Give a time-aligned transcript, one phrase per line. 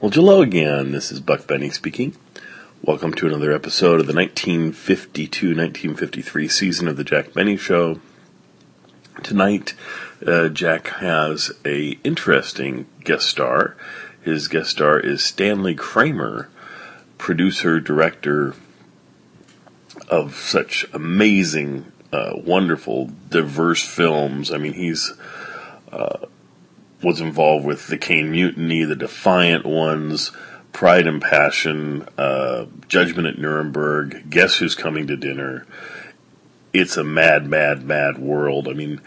[0.00, 0.92] Well, hello again.
[0.92, 2.16] This is Buck Benny speaking.
[2.80, 8.00] Welcome to another episode of the 1952-1953 season of the Jack Benny Show.
[9.22, 9.74] Tonight,
[10.26, 13.76] uh, Jack has a interesting guest star.
[14.22, 16.48] His guest star is Stanley Kramer,
[17.18, 18.54] producer director
[20.08, 24.50] of such amazing, uh, wonderful, diverse films.
[24.50, 25.12] I mean, he's
[25.92, 26.24] uh,
[27.02, 30.32] was involved with the Caine Mutiny, the Defiant Ones,
[30.72, 35.66] Pride and Passion, uh, Judgment at Nuremberg, Guess Who's Coming to Dinner.
[36.72, 38.68] It's a mad, mad, mad world.
[38.68, 39.00] I mean,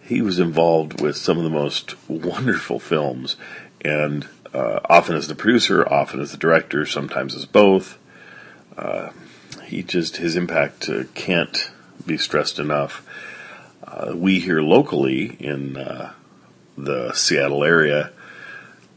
[0.00, 3.36] he was involved with some of the most wonderful films,
[3.82, 7.98] and uh, often as the producer, often as the director, sometimes as both.
[8.76, 9.10] Uh,
[9.64, 11.70] he just his impact uh, can't
[12.06, 13.06] be stressed enough.
[13.82, 16.12] Uh, we here locally in uh,
[16.76, 18.12] the Seattle area,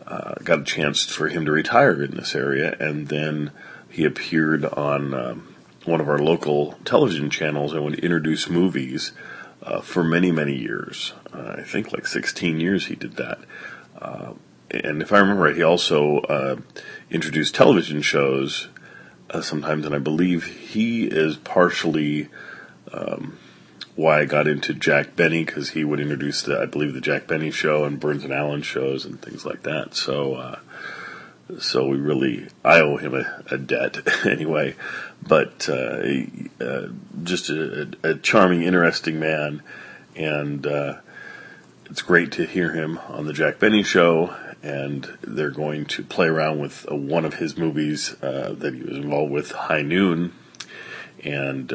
[0.06, 3.52] uh, got a chance for him to retire in this area, and then
[3.90, 9.12] he appeared on um, one of our local television channels and would introduce movies
[9.64, 11.14] uh, for many, many years.
[11.34, 13.40] Uh, I think like 16 years he did that.
[13.98, 14.34] Uh,
[14.72, 16.58] and if I remember right, he also uh,
[17.10, 18.68] introduced television shows
[19.30, 22.30] uh, sometimes, and I believe he is partially.
[22.92, 23.38] Um,
[23.96, 27.28] why I got into Jack Benny because he would introduce the, I believe, the Jack
[27.28, 29.96] Benny show and Burns and Allen shows and things like that.
[29.96, 30.60] So, uh,
[31.60, 34.76] so we really, I owe him a, a debt anyway.
[35.26, 36.04] But uh,
[36.60, 36.88] uh,
[37.24, 39.64] just a, a, charming, interesting man,
[40.16, 40.98] and uh,
[41.86, 44.36] it's great to hear him on the Jack Benny show.
[44.62, 48.82] And they're going to play around with uh, one of his movies uh, that he
[48.82, 50.34] was involved with, High Noon,
[51.24, 51.72] and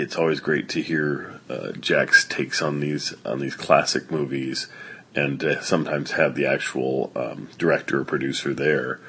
[0.00, 4.68] it's always great to hear uh, Jack's takes on these on these classic movies,
[5.14, 9.00] and uh, sometimes have the actual um, director or producer there.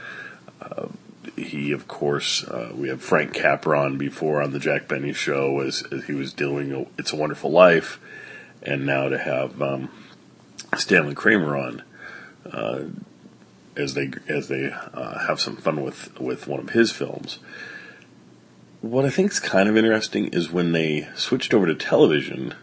[0.62, 0.88] Uh,
[1.36, 5.62] he, of course, uh, we have Frank Capra on before on the Jack Benny show
[5.62, 8.00] as, as he was doing a, "It's a Wonderful Life,"
[8.64, 9.90] and now to have um,
[10.78, 11.84] Stanley Kramer on
[12.52, 12.84] uh,
[13.76, 17.40] as they as they uh, have some fun with with one of his films
[18.82, 22.54] what I think is kind of interesting is when they switched over to television,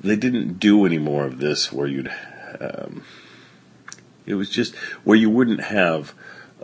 [0.00, 2.10] they didn't do any more of this where you'd.
[2.60, 3.02] Um,
[4.26, 4.74] it was just
[5.04, 6.14] where you wouldn't have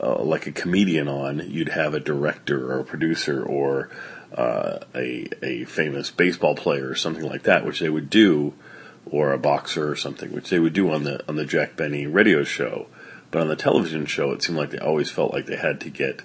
[0.02, 3.90] uh, like a comedian on, you'd have a director or a producer or
[4.34, 8.54] uh, a a famous baseball player or something like that, which they would do,
[9.04, 12.06] or a boxer or something, which they would do on the on the Jack Benny
[12.06, 12.86] radio show.
[13.30, 15.90] But on the television show, it seemed like they always felt like they had to
[15.90, 16.22] get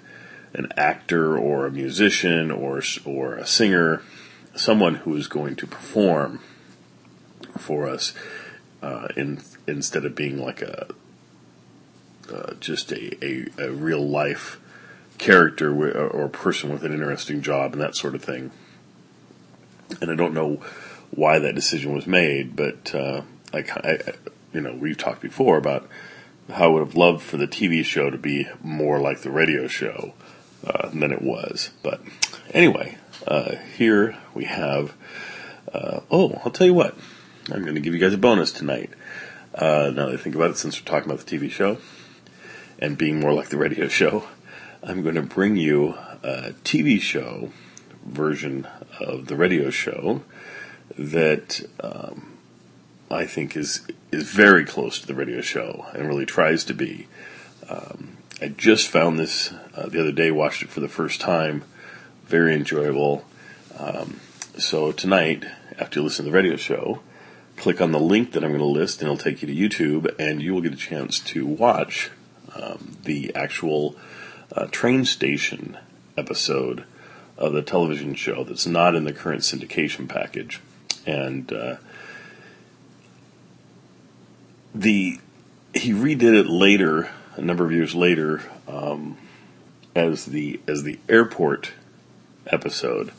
[0.56, 4.02] an actor or a musician or or a singer,
[4.54, 6.40] someone who is going to perform
[7.58, 8.14] for us,
[8.82, 10.88] uh, in instead of being like a
[12.32, 14.58] uh, just a, a, a, real life
[15.16, 15.70] character
[16.10, 18.50] or person with an interesting job and that sort of thing.
[20.00, 20.60] And I don't know
[21.12, 23.22] why that decision was made, but uh,
[23.54, 23.98] I, I,
[24.52, 25.88] you know, we've talked before about
[26.50, 29.68] how I would have loved for the TV show to be more like the radio
[29.68, 30.14] show
[30.64, 31.70] uh, than it was.
[31.82, 32.00] But
[32.52, 34.94] anyway, uh, here we have.
[35.72, 36.96] Uh, oh, I'll tell you what.
[37.50, 38.90] I'm going to give you guys a bonus tonight.
[39.54, 41.78] Uh, now that I think about it, since we're talking about the TV show
[42.78, 44.24] and being more like the radio show,
[44.82, 47.50] I'm going to bring you a TV show
[48.04, 48.66] version
[49.00, 50.22] of the radio show
[50.98, 52.36] that um,
[53.10, 57.08] I think is is very close to the radio show and really tries to be.
[57.68, 61.62] Um, I just found this uh, the other day, watched it for the first time.
[62.24, 63.24] Very enjoyable.
[63.78, 64.20] Um,
[64.56, 65.44] so tonight,
[65.78, 67.00] after you listen to the radio show,
[67.56, 70.14] click on the link that I'm going to list, and it'll take you to YouTube,
[70.18, 72.10] and you will get a chance to watch
[72.54, 73.96] um, the actual
[74.52, 75.76] uh, train station
[76.16, 76.84] episode
[77.36, 80.60] of the television show that's not in the current syndication package.
[81.06, 81.76] And uh,
[84.74, 85.20] the
[85.74, 89.18] he redid it later a number of years later um,
[89.96, 91.72] as the as the airport
[92.46, 93.12] episode,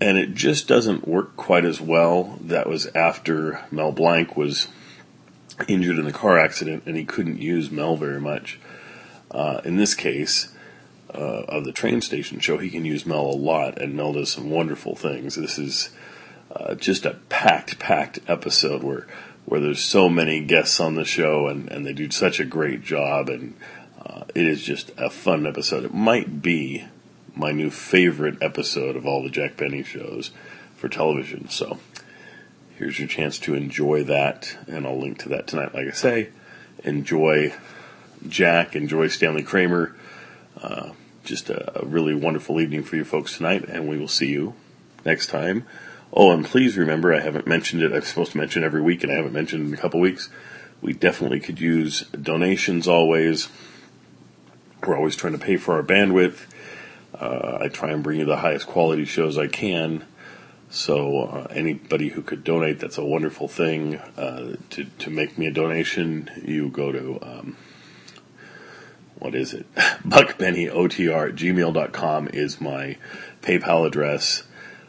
[0.00, 2.38] and it just doesn't work quite as well.
[2.42, 4.68] That was after Mel Blanc was
[5.66, 8.60] injured in the car accident, and he couldn't use Mel very much.
[9.30, 10.52] Uh, in this case,
[11.14, 14.30] uh, of the train station show, he can use Mel a lot, and Mel does
[14.30, 15.36] some wonderful things.
[15.36, 15.90] This is
[16.54, 19.06] uh, just a packed, packed episode where
[19.44, 22.80] where there's so many guests on the show and, and they do such a great
[22.80, 23.56] job and
[24.04, 25.84] uh, it is just a fun episode.
[25.84, 26.86] It might be
[27.34, 30.30] my new favorite episode of all the Jack Benny shows
[30.76, 31.48] for television.
[31.48, 31.78] So
[32.76, 35.74] here's your chance to enjoy that, and I'll link to that tonight.
[35.74, 36.28] Like I say,
[36.84, 37.54] enjoy
[38.28, 39.94] Jack, enjoy Stanley Kramer.
[40.60, 40.90] Uh,
[41.24, 44.54] just a, a really wonderful evening for you folks tonight, and we will see you
[45.04, 45.64] next time.
[46.12, 47.92] Oh, and please remember, I haven't mentioned it.
[47.92, 50.28] I'm supposed to mention every week, and I haven't mentioned in a couple weeks.
[50.80, 53.48] We definitely could use donations always.
[54.86, 56.46] We're always trying to pay for our bandwidth.
[57.14, 60.04] Uh, I try and bring you the highest quality shows I can.
[60.70, 63.98] So uh, anybody who could donate, that's a wonderful thing.
[64.16, 67.56] Uh, to to make me a donation, you go to um,
[69.20, 69.72] what is it?
[69.76, 72.96] BuckBennyOTR at gmail.com is my
[73.40, 74.42] PayPal address.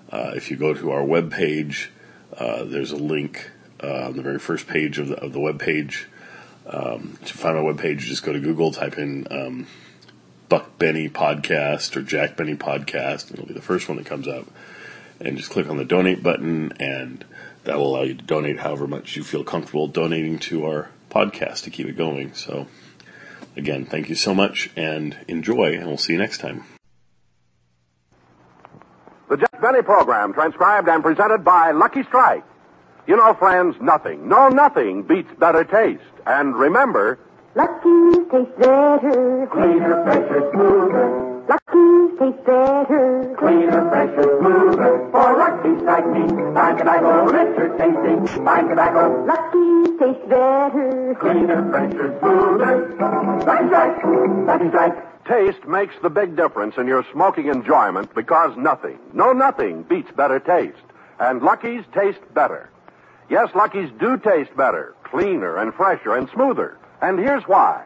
[0.09, 1.89] Uh, if you go to our webpage,
[2.35, 3.51] uh, there's a link
[3.83, 6.07] uh, on the very first page of the, of the web page.
[6.65, 9.67] Um, to find my webpage, just go to Google, type in um,
[10.53, 14.27] Buck Benny Podcast or Jack Benny Podcast, and it'll be the first one that comes
[14.27, 14.45] up.
[15.19, 17.25] And just click on the donate button, and
[17.63, 21.63] that will allow you to donate however much you feel comfortable donating to our podcast
[21.63, 22.35] to keep it going.
[22.35, 22.67] So,
[23.55, 26.65] again, thank you so much and enjoy, and we'll see you next time.
[29.31, 32.43] The Jack Benny program, transcribed and presented by Lucky Strike.
[33.07, 36.03] You know, friends, nothing, no nothing beats better taste.
[36.27, 37.17] And remember,
[37.55, 39.47] Lucky taste better.
[39.51, 41.45] Cleaner, fresher, smoother.
[41.47, 43.35] Lucky taste better.
[43.37, 45.09] Cleaner, fresher, smoother.
[45.11, 49.25] For Lucky Strike me, fine tobacco, richer tasting, fine tobacco.
[49.25, 51.15] Lucky taste better.
[51.19, 52.95] Cleaner, fresher, smoother.
[52.97, 54.03] Lucky Strike,
[54.47, 55.25] Lucky Strike.
[55.25, 60.39] taste makes the big difference in your smoking enjoyment because nothing, no nothing beats better
[60.39, 60.77] taste.
[61.19, 62.71] And Lucky's taste better.
[63.29, 66.79] Yes, Lucky's do taste better, cleaner and fresher and smoother.
[67.03, 67.83] And here's why.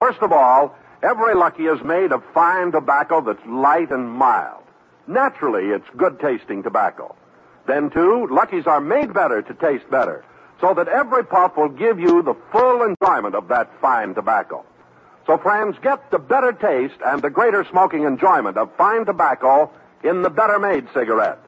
[0.00, 4.62] First of all, every Lucky is made of fine tobacco that's light and mild.
[5.06, 7.14] Naturally, it's good tasting tobacco.
[7.66, 10.24] Then, too, Luckies are made better to taste better,
[10.58, 14.64] so that every puff will give you the full enjoyment of that fine tobacco.
[15.26, 19.70] So, friends, get the better taste and the greater smoking enjoyment of fine tobacco
[20.02, 21.40] in the better made cigarette.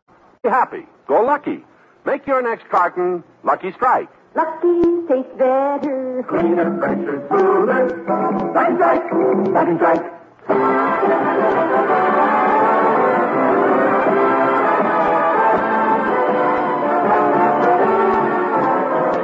[0.43, 0.85] Be happy.
[1.07, 1.65] Go lucky.
[2.05, 4.11] Make your next carton Lucky Strike.
[4.35, 6.08] Lucky tastes better.
[6.27, 8.05] Cleaner, fresher, smoother.
[8.53, 9.13] Lucky Strike,
[9.55, 10.05] Lucky Strike.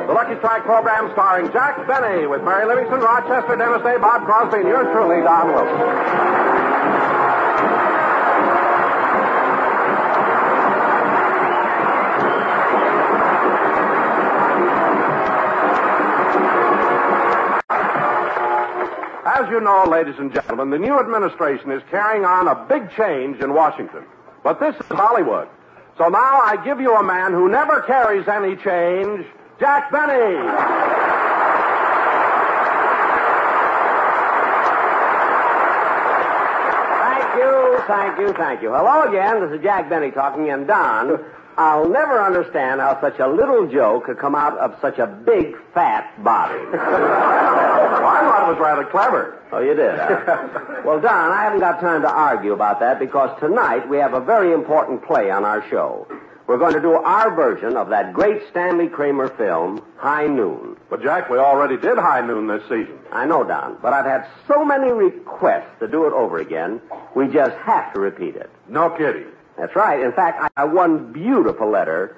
[0.06, 4.58] The Lucky Strike program starring Jack Benny with Mary Livingstone, Rochester, Dennis Day, Bob Crosby,
[4.60, 6.53] and yours truly, Don Wilson.
[19.44, 23.42] As you know, ladies and gentlemen, the new administration is carrying on a big change
[23.42, 24.02] in Washington.
[24.42, 25.48] But this is Hollywood.
[25.98, 29.26] So now I give you a man who never carries any change,
[29.60, 30.40] Jack Benny.
[37.04, 38.72] Thank you, thank you, thank you.
[38.72, 39.42] Hello again.
[39.42, 41.22] This is Jack Benny talking, and Don,
[41.56, 45.56] I'll never understand how such a little joke could come out of such a big,
[45.72, 46.58] fat body.
[47.94, 49.38] Well, I thought it was rather clever.
[49.52, 49.94] Oh, you did?
[49.98, 50.82] huh?
[50.84, 54.20] well, Don, I haven't got time to argue about that because tonight we have a
[54.20, 56.06] very important play on our show.
[56.46, 60.76] We're going to do our version of that great Stanley Kramer film, High Noon.
[60.90, 62.98] But, Jack, we already did High Noon this season.
[63.10, 66.82] I know, Don, but I've had so many requests to do it over again,
[67.14, 68.50] we just have to repeat it.
[68.68, 69.26] No kidding.
[69.58, 70.00] That's right.
[70.00, 72.16] In fact, I have one beautiful letter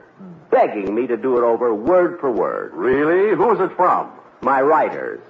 [0.51, 2.73] begging me to do it over word for word.
[2.75, 3.37] Really?
[3.37, 4.11] Who's it from?
[4.41, 5.21] My writers.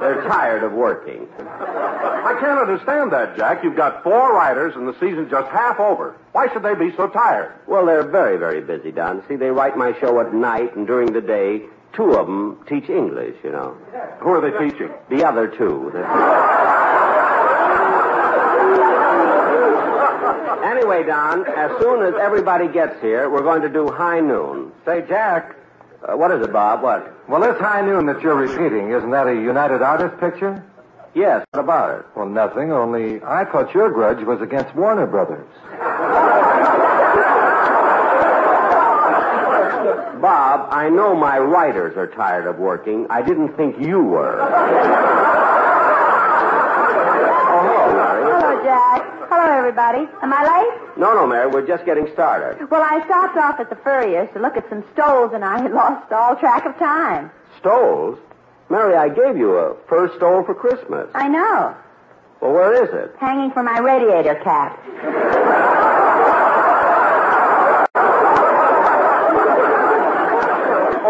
[0.00, 1.26] They're tired of working.
[1.40, 3.64] I can't understand that, Jack.
[3.64, 6.16] You've got four writers and the season's just half over.
[6.32, 7.54] Why should they be so tired?
[7.66, 9.22] Well, they're very, very busy, Don.
[9.28, 11.62] See, they write my show at night and during the day.
[11.94, 13.76] Two of them teach English, you know.
[14.20, 14.90] Who are they teaching?
[15.08, 15.92] The other two.
[20.44, 24.72] anyway, Don, as soon as everybody gets here, we're going to do high noon.
[24.84, 25.56] Say, Jack,
[26.06, 26.82] Uh, what is it, Bob?
[26.82, 27.28] What?
[27.28, 30.62] well, this high noon that you're repeating, isn't that a United Artists picture?
[31.14, 32.06] Yes, what about it?
[32.14, 35.46] Well, nothing, only I thought your grudge was against Warner Brothers.
[40.20, 43.06] Bob, I know my writers are tired of working.
[43.10, 44.40] I didn't think you were.
[44.40, 44.46] oh,
[48.24, 50.08] hello, Hello, everybody.
[50.22, 50.98] Am I late?
[50.98, 52.68] No, no, Mary, we're just getting started.
[52.70, 56.12] Well, I stopped off at the Furrier's to look at some stoles, and I lost
[56.12, 57.30] all track of time.
[57.60, 58.18] Stoles?
[58.68, 61.08] Mary, I gave you a fur stole for Christmas.
[61.14, 61.76] I know.
[62.40, 63.14] Well, where is it?
[63.20, 64.80] Hanging from my radiator cap.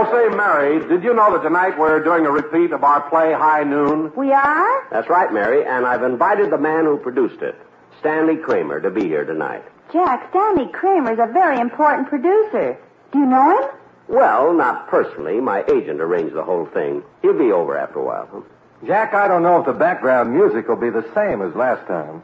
[0.06, 3.32] Oh, say, Mary, did you know that tonight we're doing a repeat of our play
[3.32, 4.12] High Noon?
[4.14, 4.88] We are?
[4.90, 7.54] That's right, Mary, and I've invited the man who produced it,
[8.00, 9.64] Stanley Kramer, to be here tonight.
[9.92, 12.76] Jack, Stanley Kramer's a very important producer.
[13.12, 13.70] Do you know him?
[14.08, 15.40] Well, not personally.
[15.40, 17.02] My agent arranged the whole thing.
[17.22, 18.28] He'll be over after a while.
[18.30, 18.86] Huh?
[18.86, 22.22] Jack, I don't know if the background music will be the same as last time.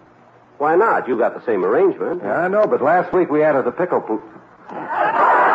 [0.59, 1.09] Why not?
[1.09, 2.21] You got the same arrangement.
[2.23, 4.23] Yeah, I know, but last week we added the pickle poop.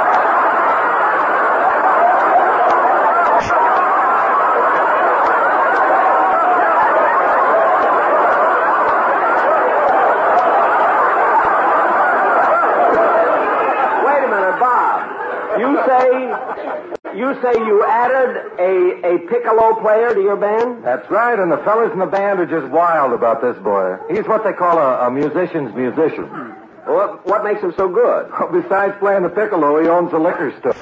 [14.05, 15.60] Wait a minute, Bob.
[15.60, 20.84] You say you say you added a a piccolo player to your band?
[20.84, 23.98] That's right, and the fellas in the band are just wild about this boy.
[24.10, 26.25] He's what they call a, a musician's musician.
[26.25, 26.52] Hmm.
[26.90, 28.32] What what makes him so good?
[28.52, 30.74] Besides playing the piccolo, he owns a liquor store.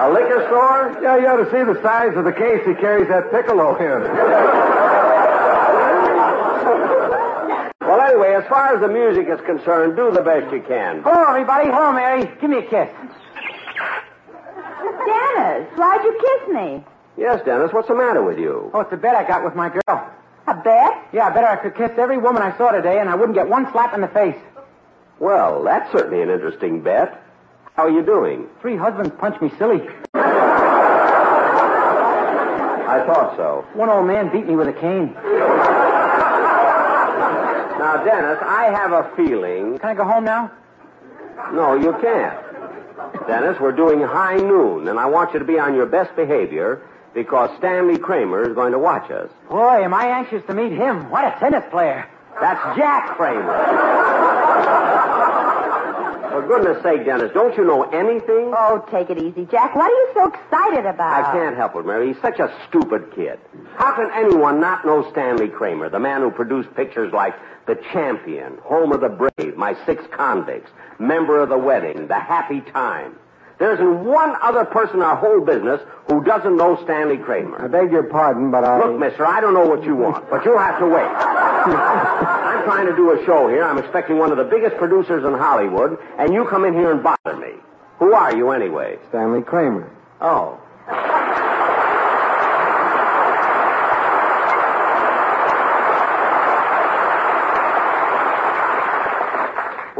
[0.00, 0.98] A liquor store?
[1.02, 4.00] Yeah, you ought to see the size of the case he carries that piccolo in.
[7.80, 11.02] Well, anyway, as far as the music is concerned, do the best you can.
[11.02, 11.66] Hello, everybody.
[11.66, 12.30] Hello, Mary.
[12.40, 12.88] Give me a kiss.
[15.70, 16.84] Dennis, why'd you kiss me?
[17.16, 17.72] Yes, Dennis.
[17.72, 18.70] What's the matter with you?
[18.74, 20.10] Oh, it's a bet I got with my girl.
[20.46, 21.08] A bet?
[21.12, 23.48] Yeah, I bet I could kiss every woman I saw today, and I wouldn't get
[23.48, 24.36] one slap in the face.
[25.18, 27.22] Well, that's certainly an interesting bet.
[27.76, 28.48] How are you doing?
[28.60, 29.86] Three husbands punched me silly.
[32.92, 33.64] I thought so.
[33.74, 35.14] One old man beat me with a cane.
[37.78, 39.78] Now, Dennis, I have a feeling.
[39.78, 40.50] Can I go home now?
[41.52, 42.49] No, you can't.
[43.26, 46.82] Dennis, we're doing high noon, and I want you to be on your best behavior
[47.14, 49.30] because Stanley Kramer is going to watch us.
[49.48, 51.10] Boy, am I anxious to meet him.
[51.10, 52.08] What a tennis player.
[52.40, 54.70] That's Jack Kramer.
[56.30, 58.54] For goodness sake, Dennis, don't you know anything?
[58.56, 59.74] Oh, take it easy, Jack.
[59.74, 61.24] What are you so excited about?
[61.24, 62.12] I can't help it, Mary.
[62.12, 63.38] He's such a stupid kid.
[63.74, 67.34] How can anyone not know Stanley Kramer, the man who produced pictures like
[67.66, 72.60] The Champion, Home of the Brave, My Six Convicts, Member of the Wedding, The Happy
[72.60, 73.16] Time?
[73.58, 77.62] There isn't one other person in our whole business who doesn't know Stanley Kramer.
[77.62, 78.78] I beg your pardon, but I.
[78.78, 81.04] Look, mister, I don't know what you want, but you'll have to wait.
[81.04, 83.62] I'm trying to do a show here.
[83.64, 87.02] I'm expecting one of the biggest producers in Hollywood, and you come in here and
[87.02, 87.52] bother me.
[87.98, 88.98] Who are you, anyway?
[89.10, 89.90] Stanley Kramer.
[90.22, 90.58] Oh.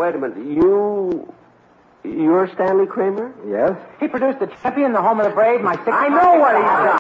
[0.01, 0.39] Wait a minute.
[0.39, 1.31] You.
[2.05, 3.35] You're Stanley Kramer?
[3.47, 3.77] Yes?
[4.01, 5.89] He produced The Champion, The Home of the Brave, My Six...
[5.89, 6.99] I know what he's done.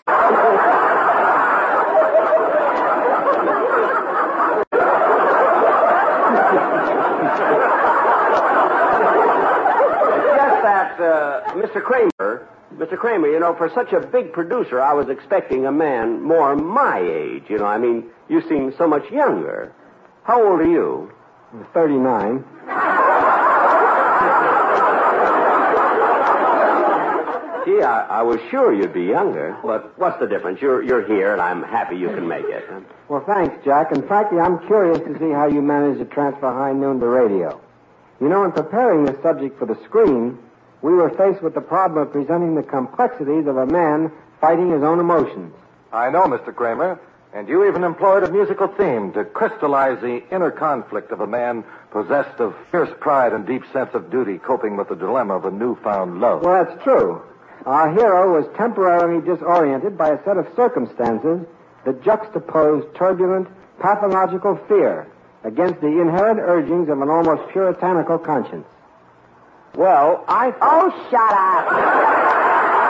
[10.12, 11.82] It's just that, uh, Mr.
[11.82, 12.98] Kramer, Mr.
[12.98, 16.98] Kramer, you know, for such a big producer, I was expecting a man more my
[16.98, 17.44] age.
[17.48, 19.72] You know, I mean, you seem so much younger.
[20.24, 21.10] How old are you?
[21.72, 22.44] 39.
[27.64, 29.56] Gee, I, I was sure you'd be younger.
[29.62, 30.60] But what's the difference?
[30.62, 32.64] You're you're here, and I'm happy you can make it.
[33.08, 33.92] Well, thanks, Jack.
[33.92, 37.60] And frankly, I'm curious to see how you managed to transfer high noon to radio.
[38.20, 40.38] You know, in preparing this subject for the screen,
[40.82, 44.82] we were faced with the problem of presenting the complexities of a man fighting his
[44.82, 45.52] own emotions.
[45.92, 46.54] I know, Mr.
[46.54, 46.98] Kramer.
[47.32, 51.64] And you even employed a musical theme to crystallize the inner conflict of a man
[51.92, 55.50] possessed of fierce pride and deep sense of duty, coping with the dilemma of a
[55.50, 56.42] newfound love.
[56.42, 57.22] Well, that's true.
[57.66, 61.46] Our hero was temporarily disoriented by a set of circumstances
[61.84, 63.46] that juxtaposed turbulent,
[63.78, 65.06] pathological fear
[65.44, 68.66] against the inherent urgings of an almost puritanical conscience.
[69.76, 72.80] Well, I Oh, shut up.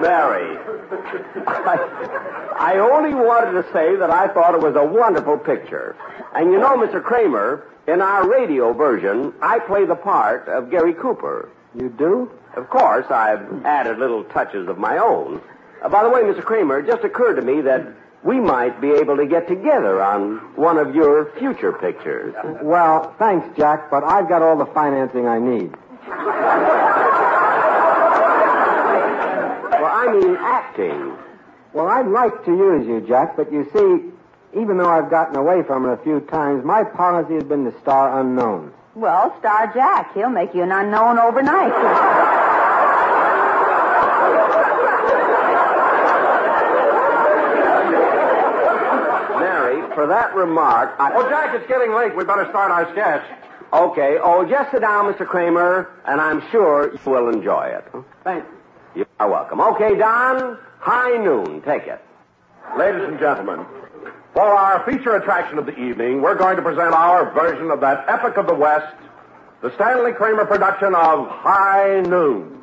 [0.00, 0.56] Mary.
[1.46, 1.76] I,
[2.58, 5.96] I only wanted to say that I thought it was a wonderful picture.
[6.34, 7.02] And you know, Mr.
[7.02, 11.48] Kramer, in our radio version, I play the part of Gary Cooper.
[11.74, 12.30] You do?
[12.56, 15.40] Of course, I've added little touches of my own.
[15.82, 16.42] Uh, by the way, Mr.
[16.42, 17.86] Kramer, it just occurred to me that
[18.22, 22.34] we might be able to get together on one of your future pictures.
[22.62, 25.74] Well, thanks, Jack, but I've got all the financing I need.
[29.70, 31.16] Well, I mean acting.
[31.72, 35.62] Well, I'd like to use you, Jack, but you see, even though I've gotten away
[35.62, 38.72] from it a few times, my policy has been to star unknown.
[38.96, 40.12] Well, star Jack.
[40.14, 41.70] He'll make you an unknown overnight.
[49.38, 51.12] Mary, for that remark, I...
[51.14, 52.16] Oh, Jack, it's getting late.
[52.16, 53.22] We better start our sketch.
[53.72, 54.18] Okay.
[54.20, 55.24] Oh, just sit down, Mr.
[55.24, 57.84] Kramer, and I'm sure you will enjoy it.
[58.24, 58.50] Thank you.
[59.02, 59.60] You are welcome.
[59.60, 61.62] Okay, Don, high noon.
[61.62, 62.02] Take it.
[62.76, 63.64] Ladies and gentlemen,
[64.32, 68.04] for our feature attraction of the evening, we're going to present our version of that
[68.08, 68.94] epic of the West,
[69.60, 72.56] the Stanley Kramer production of High Noon.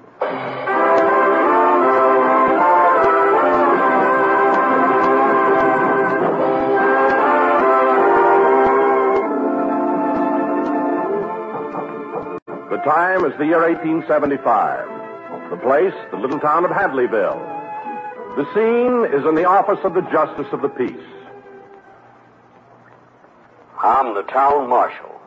[12.70, 15.50] The time is the year 1875.
[15.50, 17.57] The place, the little town of Hadleyville.
[18.38, 20.94] The scene is in the office of the Justice of the Peace.
[23.82, 25.20] I'm the town marshal,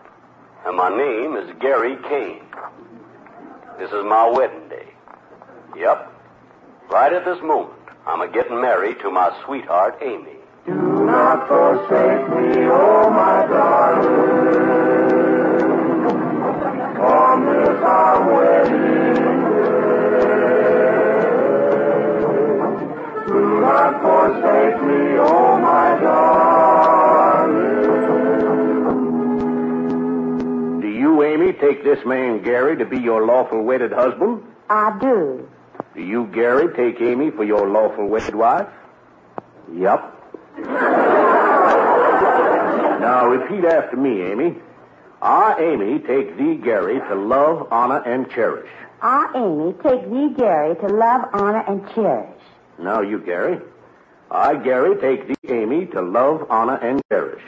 [0.65, 2.45] and my name is Gary Kane.
[3.81, 4.87] This is my wedding day.
[5.77, 6.09] Yep.
[6.89, 10.37] Right at this moment, I'm a getting married to my sweetheart, Amy.
[10.67, 10.75] Do
[11.05, 14.71] not forsake me, oh my darling.
[17.01, 18.90] On this our wedding
[24.03, 27.61] forsake me, oh my darling.
[30.81, 34.43] Do you, Amy, take this man Gary to be your lawful wedded husband?
[34.69, 35.49] I do.
[35.95, 38.69] Do you, Gary, take Amy for your lawful wedded wife?
[39.73, 40.17] Yup.
[43.01, 44.57] now repeat after me, Amy.
[45.23, 48.71] I, Amy, take thee, Gary, to love, honor, and cherish.
[49.03, 52.41] I, Amy, take thee, Gary, to love, honor, and cherish.
[52.79, 53.61] Now you, Gary.
[54.31, 57.43] I, Gary, take thee, Amy, to love, honor, and cherish.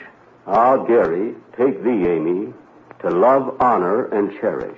[0.45, 2.53] I, Gary, take thee, Amy,
[2.99, 4.77] to love, honor, and cherish.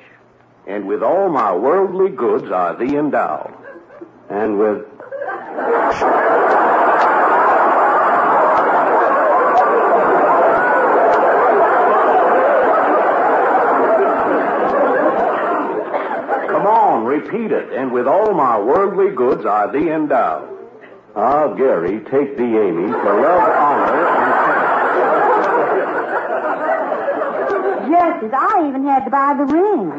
[0.68, 3.52] And with all my worldly goods I thee endow.
[4.30, 4.86] And with
[16.50, 17.74] Come on, repeat it.
[17.74, 20.55] And with all my worldly goods I thee endow.
[21.18, 24.36] Ah, Gary, take thee, Amy, to love, honor, and
[27.90, 29.92] Justice, I even had to buy the ring.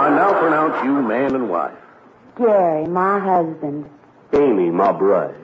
[0.00, 1.78] I now pronounce you man and wife.
[2.36, 3.88] Gary, my husband.
[4.32, 5.36] Amy, my bride.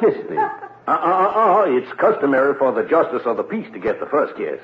[0.00, 0.38] Kiss me.
[0.38, 1.66] Uh-uh-uh.
[1.76, 4.60] It's customary for the justice of the peace to get the first kiss.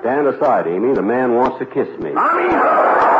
[0.00, 0.94] Stand aside, Amy.
[0.94, 2.12] The man wants to kiss me.
[2.14, 3.13] I mean...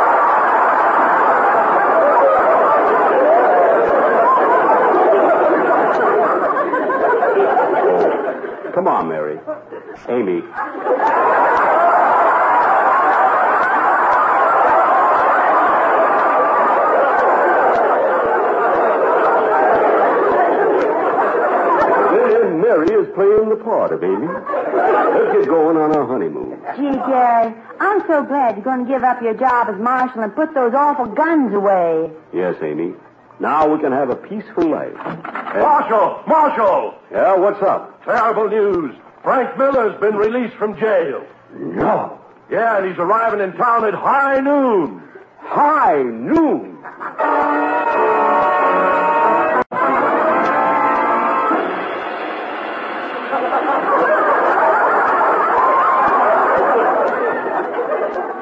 [8.75, 9.39] Come on, Mary.
[10.09, 10.41] Amy.
[22.15, 24.27] Then Mary is playing the part of Amy.
[24.27, 26.59] Let's get going on our honeymoon.
[26.75, 30.35] Gee, Gary, I'm so glad you're going to give up your job as marshal and
[30.35, 32.11] put those awful guns away.
[32.33, 32.93] Yes, Amy.
[33.39, 34.93] Now we can have a peaceful life.
[34.95, 35.23] And-
[35.61, 36.21] Marshal!
[36.27, 36.95] Marshal!
[37.11, 37.94] Yeah, what's up?
[38.05, 38.95] Terrible news.
[39.23, 41.25] Frank Miller's been released from jail.
[41.53, 42.21] No.
[42.51, 45.01] Yeah, and he's arriving in town at high noon.
[45.39, 46.77] High noon.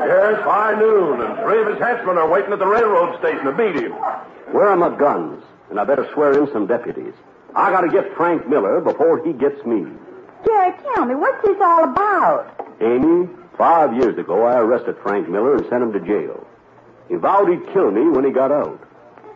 [0.06, 3.54] Yes, high noon, and three of his henchmen are waiting at the railroad station to
[3.54, 3.93] meet him.
[4.52, 5.43] Where are my guns?
[5.69, 7.13] And I better swear in some deputies.
[7.56, 9.86] I gotta get Frank Miller before he gets me.
[10.46, 12.68] Gary, tell me, what's this all about?
[12.82, 16.46] Amy, five years ago I arrested Frank Miller and sent him to jail.
[17.08, 18.80] He vowed he'd kill me when he got out.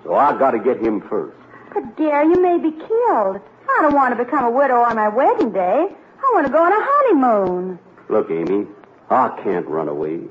[0.04, 1.38] So I gotta get him first.
[1.74, 3.40] But, Gary, you may be killed.
[3.70, 5.88] I don't want to become a widow on my wedding day.
[5.90, 7.80] I want to go on a honeymoon.
[8.10, 8.66] Look, Amy,
[9.10, 10.22] I can't run away.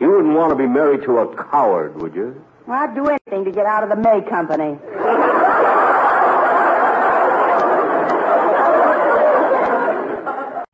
[0.00, 2.44] You wouldn't want to be married to a coward, would you?
[2.66, 4.78] Well, I'd do anything to get out of the May Company.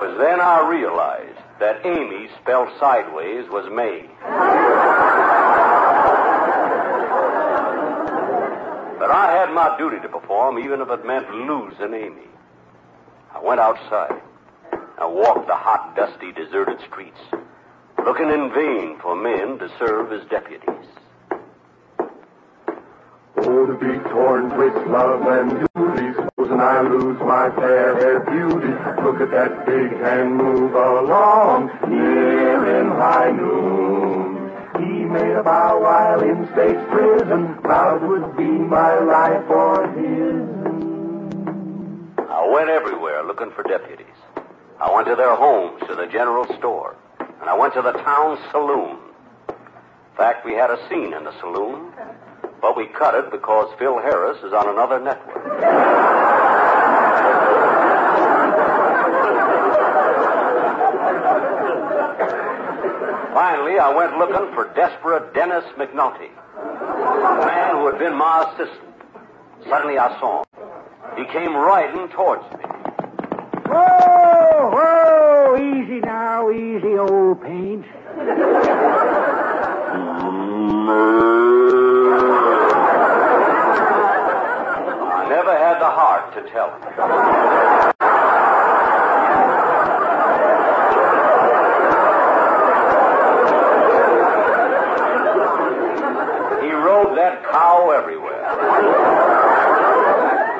[0.01, 4.09] It was then I realized that Amy spelled sideways was May.
[8.99, 12.29] But I had my duty to perform, even if it meant losing Amy.
[13.35, 14.23] I went outside.
[14.97, 17.21] I walked the hot, dusty, deserted streets,
[18.03, 20.87] looking in vain for men to serve as deputies.
[23.37, 26.14] Oh, to be torn with love and duties,
[26.55, 28.69] frozen I lose my fair hair beauty.
[29.03, 34.53] Look at that big hand move along, near in high noon.
[34.79, 40.45] He made a vow while in state's prison, vowed would be my life or his.
[42.31, 44.07] I went everywhere looking for deputies.
[44.81, 48.39] I went to their homes, to the general store, and I went to the town
[48.51, 48.99] saloon.
[49.49, 51.93] In fact, we had a scene in the saloon,
[52.61, 56.41] but we cut it because Phil Harris is on another network.
[63.35, 68.95] Finally, I went looking for desperate Dennis McNulty, a man who had been my assistant.
[69.69, 70.47] Suddenly I saw him.
[71.17, 72.65] He came riding towards me.
[73.67, 77.85] Whoa, whoa, easy now, easy, old paint.
[85.11, 87.94] I never had the heart to tell him.
[97.15, 98.43] That cow everywhere.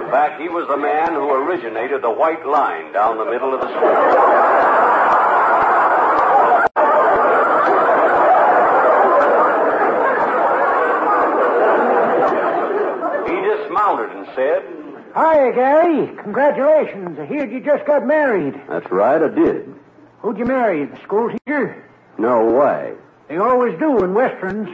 [0.05, 3.61] In fact, he was the man who originated the white line down the middle of
[3.61, 5.05] the street.
[13.27, 14.63] He dismounted and said,
[15.15, 16.15] Hi, Gary.
[16.23, 17.19] Congratulations.
[17.19, 18.55] I heard you just got married.
[18.69, 19.75] That's right, I did.
[20.21, 20.85] Who'd you marry?
[20.87, 21.85] The school teacher?
[22.19, 22.95] No way.
[23.29, 24.69] They always do in westerns.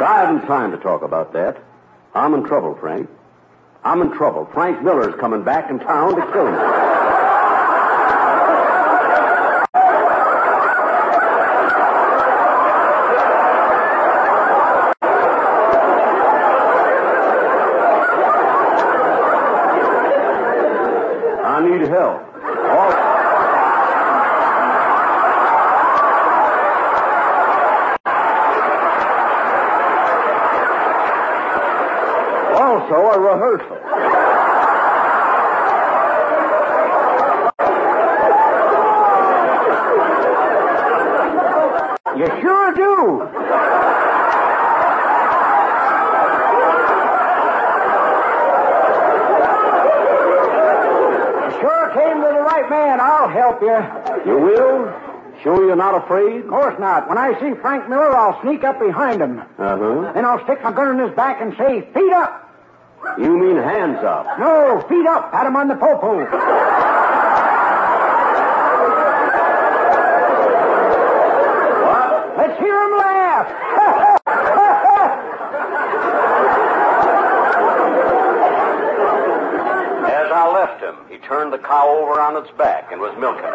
[0.00, 1.62] Look, I haven't time to talk about that.
[2.14, 3.10] I'm in trouble, Frank.
[3.84, 4.48] I'm in trouble.
[4.54, 6.56] Frank Miller's coming back in town to kill me.
[21.44, 22.22] I need help.
[22.70, 23.10] All...
[32.60, 33.76] Also, a rehearsal.
[42.16, 42.80] You sure do.
[51.40, 53.00] You sure came to the right man.
[53.60, 53.76] You.
[54.26, 54.92] You will?
[55.42, 56.42] Sure you're not afraid?
[56.42, 57.08] Of course not.
[57.08, 59.38] When I see Frank Miller, I'll sneak up behind him.
[59.40, 60.12] Uh-huh.
[60.12, 62.46] Then I'll stick my gun in his back and say, feet up.
[63.18, 64.38] You mean hands up.
[64.38, 65.32] No, feet up.
[65.32, 66.20] Pat him on the popo.
[71.84, 72.36] What?
[72.36, 73.46] Let's hear him laugh.
[80.04, 83.50] As I left him, he turned the cow over on its back and was milking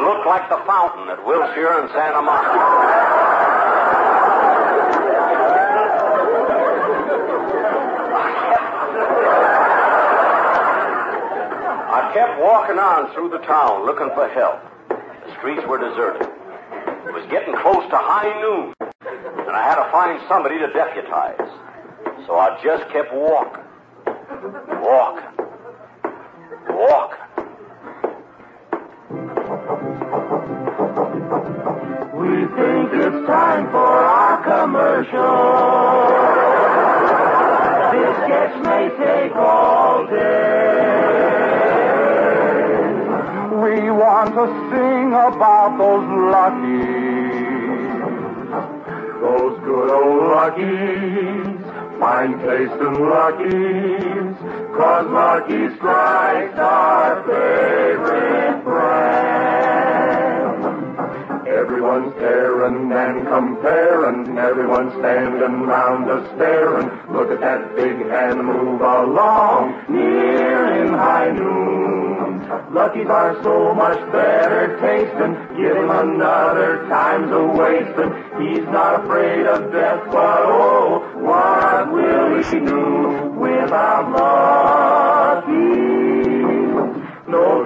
[0.00, 2.60] looked like the fountain at Wilshire and Santa Monica.
[11.92, 14.60] I kept walking on through the town looking for help.
[14.88, 16.28] The streets were deserted.
[17.06, 21.48] It was getting close to high noon, and I had to find somebody to deputize.
[22.26, 23.12] So I just kept.
[23.12, 23.49] Walking.
[32.60, 35.36] Think it's time for our commercial.
[37.92, 40.90] This sketch may take all day.
[43.64, 47.50] We want to sing about those luckies.
[49.22, 51.60] Those good old luckies.
[51.98, 54.09] Fine taste in luckies.
[62.60, 64.36] Tearing and comparing.
[64.36, 66.90] Everyone's standing round us staring.
[67.10, 69.86] Look at that big hand move along.
[69.88, 72.46] Near in high noon.
[72.70, 75.56] Luckies are so much better tasting.
[75.56, 78.12] Give him another time's a wasting.
[78.38, 85.80] He's not afraid of death, but oh, what will he do without Lucky?
[87.26, 87.64] No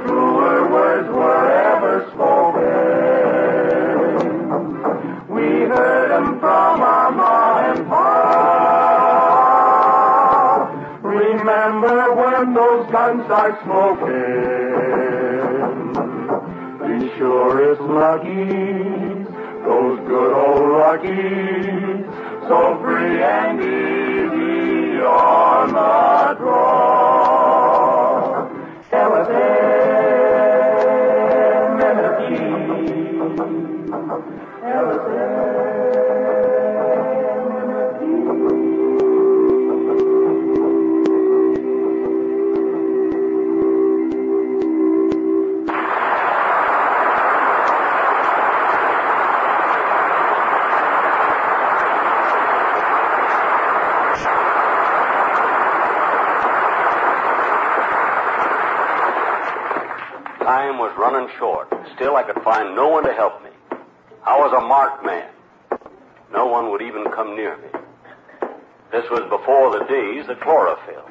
[13.05, 14.07] guns start smoking?
[16.81, 19.25] Be sure it's lucky,
[19.65, 22.07] those good old Lucky's,
[22.49, 27.69] so free and easy on the draw.
[28.91, 29.45] LSM
[31.91, 32.65] Energy.
[61.25, 61.69] Time short.
[61.95, 63.51] Still, I could find no one to help me.
[64.27, 65.31] I was a marked man.
[66.33, 67.69] No one would even come near me.
[68.93, 71.05] This was before the days of chlorophyll.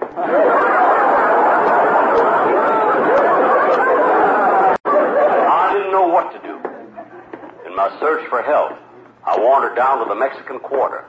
[5.49, 6.59] I didn't know what to do.
[7.67, 8.77] In my search for help,
[9.25, 11.05] I wandered down to the Mexican Quarter.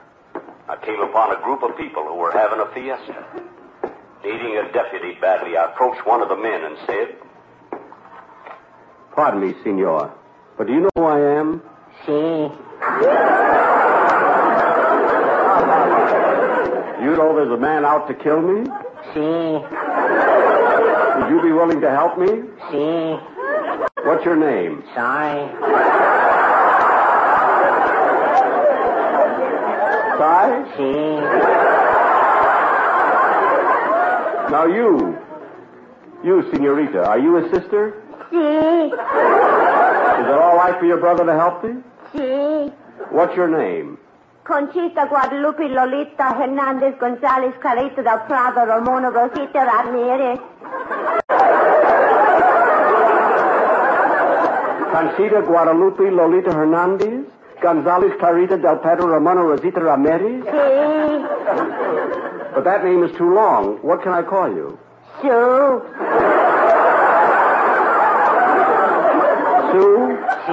[0.67, 3.23] I came upon a group of people who were having a fiesta.
[4.23, 7.17] Needing a deputy badly, I approached one of the men and said,
[9.15, 10.13] Pardon me, senor,
[10.57, 11.61] but do you know who I am?
[12.05, 12.11] See?
[17.01, 18.65] You know there's a man out to kill me?
[19.13, 19.59] See?
[21.19, 22.27] Would you be willing to help me?
[22.71, 23.15] See?
[24.03, 24.83] What's your name?
[24.93, 25.49] Sorry.
[30.17, 30.63] Sy?
[30.77, 31.19] See?
[34.51, 35.17] Now you.
[36.23, 38.01] You, senorita, are you a sister?
[38.35, 41.81] Is it all right for your brother to help me?
[42.13, 42.71] sí.
[43.11, 43.97] What's your name?
[44.43, 50.39] Conchita Guadalupe Lolita Hernandez Gonzalez Carita del Prado Ramona Rosita Ramirez.
[54.91, 57.25] Conchita Guadalupe Lolita Hernandez?
[57.61, 60.43] Gonzalez Clarita del Pedro Ramona Rosita Ramirez?
[62.53, 63.79] But that name is too long.
[63.81, 64.77] What can I call you?
[65.21, 65.81] Sue.
[70.45, 70.51] See?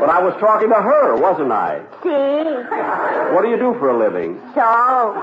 [0.00, 1.80] But I was talking to her, wasn't I?
[2.02, 4.40] Sí, What do you do for a living?
[4.54, 5.14] sew.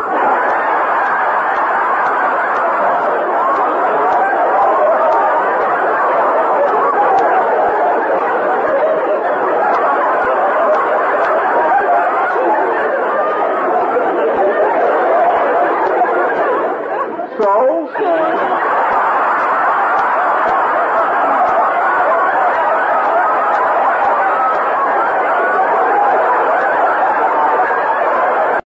[17.38, 18.86] Sew?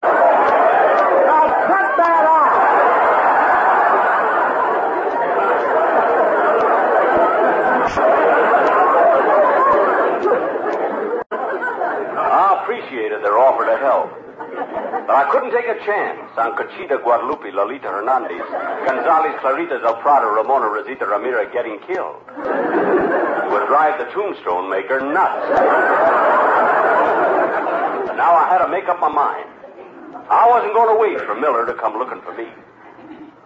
[0.02, 3.60] Now cut that off!
[11.30, 14.10] I appreciated their offer to help.
[15.08, 15.80] But I couldn't take a
[16.40, 18.48] on Conchita Guadalupe Lolita Hernandez,
[18.88, 22.24] Gonzalez Clarita del Prado Ramona Rosita Ramirez getting killed.
[23.52, 25.50] Would drive the tombstone maker nuts.
[28.16, 29.50] Now I had to make up my mind.
[30.30, 32.48] I wasn't going to wait for Miller to come looking for me.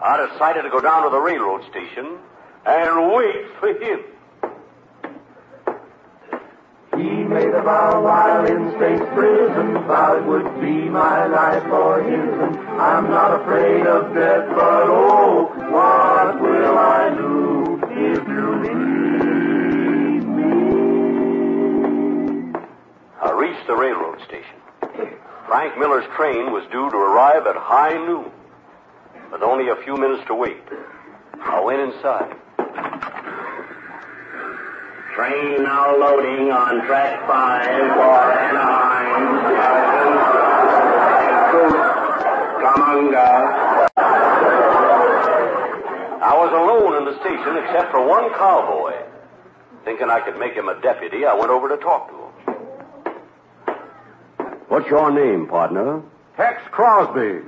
[0.02, 2.18] I decided to go down to the railroad station
[2.66, 4.00] and wait for him.
[6.96, 12.14] He made a vow while in state prison, vowed would be my life for his,
[12.14, 20.26] and I'm not afraid of death, but oh, what will I do if you leave
[20.26, 20.54] me?
[23.22, 24.56] Uh, I reached the railroad station.
[25.46, 28.32] Frank Miller's train was due to arrive at high noon.
[29.32, 30.62] With only a few minutes to wait,
[31.42, 32.36] I went inside.
[35.16, 39.93] Train now loading on track five for Anaheim.
[42.74, 43.88] Kamanga.
[46.22, 48.94] I was alone in the station except for one cowboy.
[49.86, 52.22] Thinking I could make him a deputy, I went over to talk to him.
[54.70, 56.02] What's your name, partner?
[56.36, 57.42] Tex Crosby.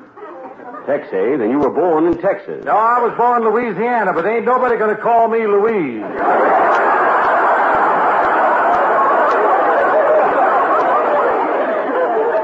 [0.86, 1.38] Tex, eh?
[1.38, 2.64] Then you were born in Texas.
[2.66, 6.04] No, I was born in Louisiana, but ain't nobody going to call me Louise.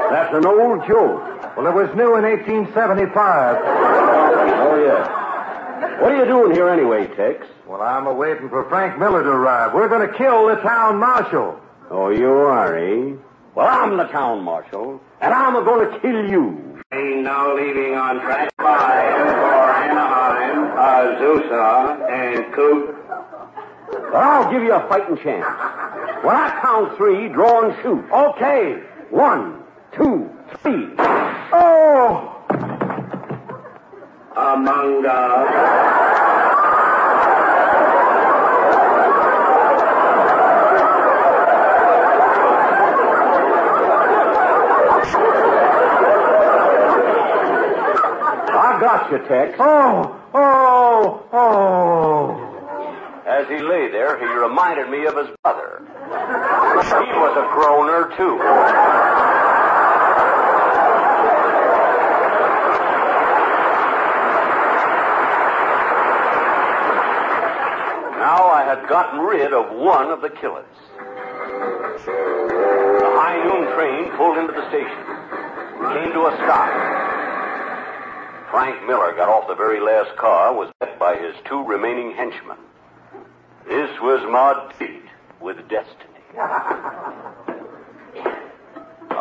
[0.10, 1.31] That's an old joke.
[1.58, 3.58] Well, it was new in 1875.
[3.62, 6.02] Oh, yes.
[6.02, 7.46] What are you doing here anyway, Tex?
[7.68, 9.74] Well, I'm a waiting for Frank Miller to arrive.
[9.74, 11.60] We're going to kill the town marshal.
[11.90, 13.14] Oh, you are, eh?
[13.54, 16.80] Well, I'm the town marshal, and I'm going to kill you.
[16.92, 22.96] Train now leaving on track five for Anaheim, Azusa, and Coop.
[23.92, 25.46] But I'll give you a fighting chance.
[26.24, 28.06] When I count three, draw and shoot.
[28.12, 28.82] Okay.
[29.10, 30.88] One, two, three.
[31.54, 32.28] Oh!
[34.36, 35.48] Among us.
[48.54, 49.56] I got you, Tex.
[49.60, 50.16] Oh!
[50.34, 51.24] Oh!
[51.34, 52.48] Oh!
[53.28, 55.82] As he lay there, he reminded me of his brother.
[55.82, 58.38] He was a groaner, too.
[68.18, 70.64] Now I had gotten rid of one of the killers.
[72.08, 75.04] The high noon train pulled into the station,
[75.92, 76.72] came to a stop.
[78.50, 82.56] Frank Miller got off the very last car was met by his two remaining henchmen.
[83.68, 85.04] This was my date
[85.42, 86.24] with destiny.
[86.40, 87.28] I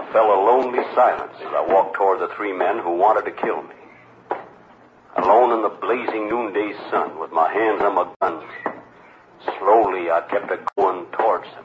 [0.13, 3.63] fell a lonely silence as I walked toward the three men who wanted to kill
[3.63, 3.75] me.
[5.17, 8.45] Alone in the blazing noonday sun with my hands on my guns,
[9.45, 11.65] slowly I kept a going towards them.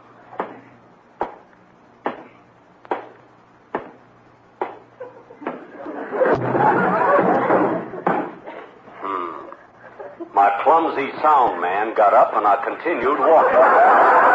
[9.01, 10.33] Hmm.
[10.33, 14.25] My clumsy sound man got up and I continued walking.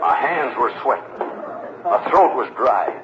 [0.00, 1.18] My hands were sweating.
[1.82, 3.02] My throat was dry.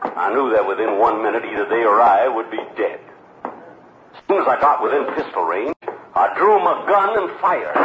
[0.00, 3.00] I knew that within one minute either they or I would be dead.
[3.44, 5.76] As soon as I got within pistol range,
[6.14, 7.76] I drew my gun and fired.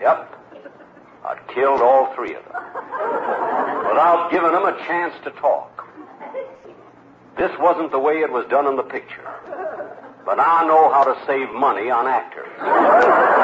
[0.00, 0.40] Yep.
[1.28, 2.62] I'd killed all three of them.
[3.92, 5.86] Without giving them a chance to talk.
[7.36, 9.28] This wasn't the way it was done in the picture.
[10.24, 13.41] But I know how to save money on actors.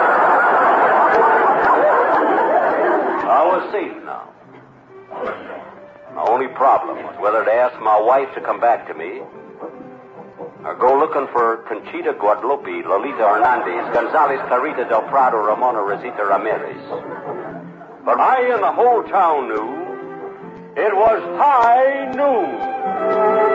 [3.38, 4.35] I was safe now.
[6.12, 9.22] My only problem was whether to ask my wife to come back to me
[10.64, 16.83] or go looking for Conchita Guadalupe, Lolita Hernandez, Gonzalez Clarita del Prado, Ramona Rosita Ramirez.
[18.05, 23.48] But I and the whole town knew it was high noon.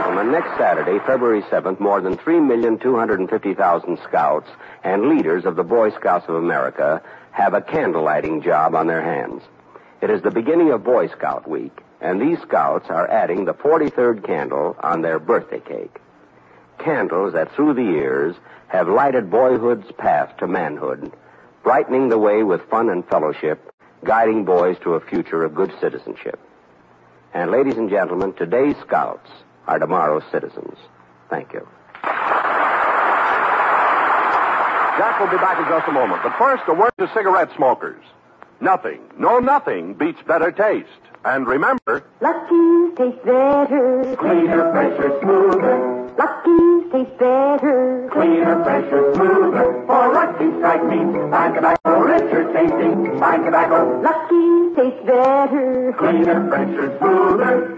[0.00, 4.48] Gentlemen, next Saturday, February 7th, more than 3,250,000 scouts
[4.82, 9.42] and leaders of the Boy Scouts of America have a candlelighting job on their hands.
[10.00, 14.24] It is the beginning of Boy Scout Week, and these scouts are adding the 43rd
[14.24, 15.98] candle on their birthday cake.
[16.78, 18.34] Candles that through the years
[18.68, 21.12] have lighted boyhood's path to manhood,
[21.62, 23.70] brightening the way with fun and fellowship,
[24.02, 26.40] guiding boys to a future of good citizenship.
[27.34, 29.28] And ladies and gentlemen, today's scouts
[29.66, 30.76] are tomorrow's citizens.
[31.28, 31.66] Thank you.
[34.98, 36.22] Jack will be back in just a moment.
[36.22, 38.02] But first, a word to cigarette smokers.
[38.60, 40.88] Nothing, no nothing beats better taste.
[41.24, 44.16] And remember, Lucky's taste better.
[44.18, 45.99] Cleaner, fresher, smoother.
[46.20, 48.10] Lucky's taste better.
[48.12, 49.84] Cleaner, fresher, smoother.
[49.86, 54.02] For Lucky Strike means fine tobacco, richer tasting, fine tobacco.
[54.02, 55.94] Lucky's taste better.
[55.96, 57.74] Cleaner, fresher, smoother.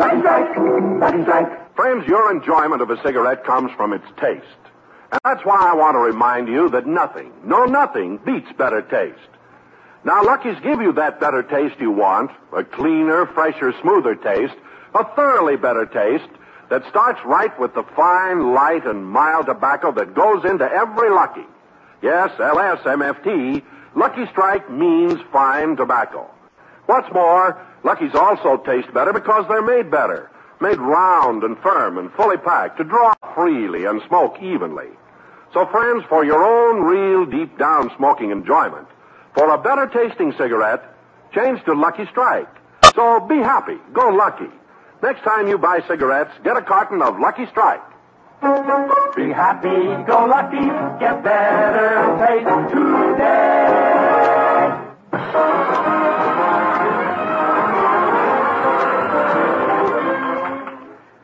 [0.00, 0.56] Lucky Strike,
[1.00, 1.76] Lucky Strike.
[1.76, 4.62] friends, your enjoyment of a cigarette comes from its taste.
[5.10, 9.18] And that's why I want to remind you that nothing, no nothing, beats better taste.
[10.02, 14.54] Now, Lucky's give you that better taste you want, a cleaner, fresher, smoother taste,
[14.94, 16.32] a thoroughly better taste
[16.72, 21.44] that starts right with the fine, light, and mild tobacco that goes into every Lucky.
[22.00, 23.62] Yes, LSMFT,
[23.94, 26.30] Lucky Strike means fine tobacco.
[26.86, 30.30] What's more, Lucky's also taste better because they're made better.
[30.62, 34.88] Made round and firm and fully packed to draw freely and smoke evenly.
[35.52, 38.88] So friends, for your own real deep down smoking enjoyment,
[39.34, 40.82] for a better tasting cigarette,
[41.34, 42.48] change to Lucky Strike.
[42.94, 43.76] So be happy.
[43.92, 44.48] Go Lucky.
[45.02, 47.82] Next time you buy cigarettes, get a carton of Lucky Strike.
[49.16, 50.64] Be happy, go lucky,
[51.00, 52.18] get better
[52.70, 53.52] today.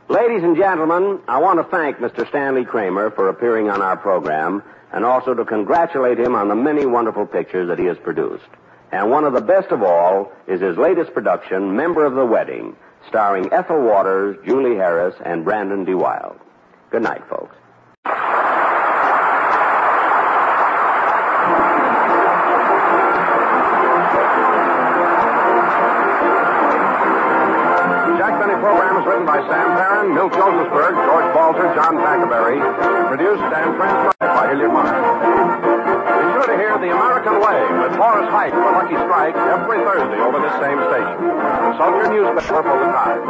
[0.09, 2.29] Ladies and gentlemen, I want to thank Mr.
[2.29, 6.85] Stanley Kramer for appearing on our program and also to congratulate him on the many
[6.85, 8.49] wonderful pictures that he has produced.
[8.91, 12.75] And one of the best of all is his latest production, Member of the Wedding,
[13.09, 16.39] starring Ethel Waters, Julie Harris, and Brandon deWilde.
[16.91, 17.57] Good night, folks.
[29.09, 32.61] written by Sam Perrin, Milt Josefsberg, George Balzer, John Tackaberry,
[33.09, 35.68] produced and transcribed by Hilliard Martin.
[36.59, 40.51] Be hear The American Way with Horace Heidt for Lucky Strike every Thursday over this
[40.59, 41.15] same station.
[41.23, 43.23] Consult your newspaper for the time.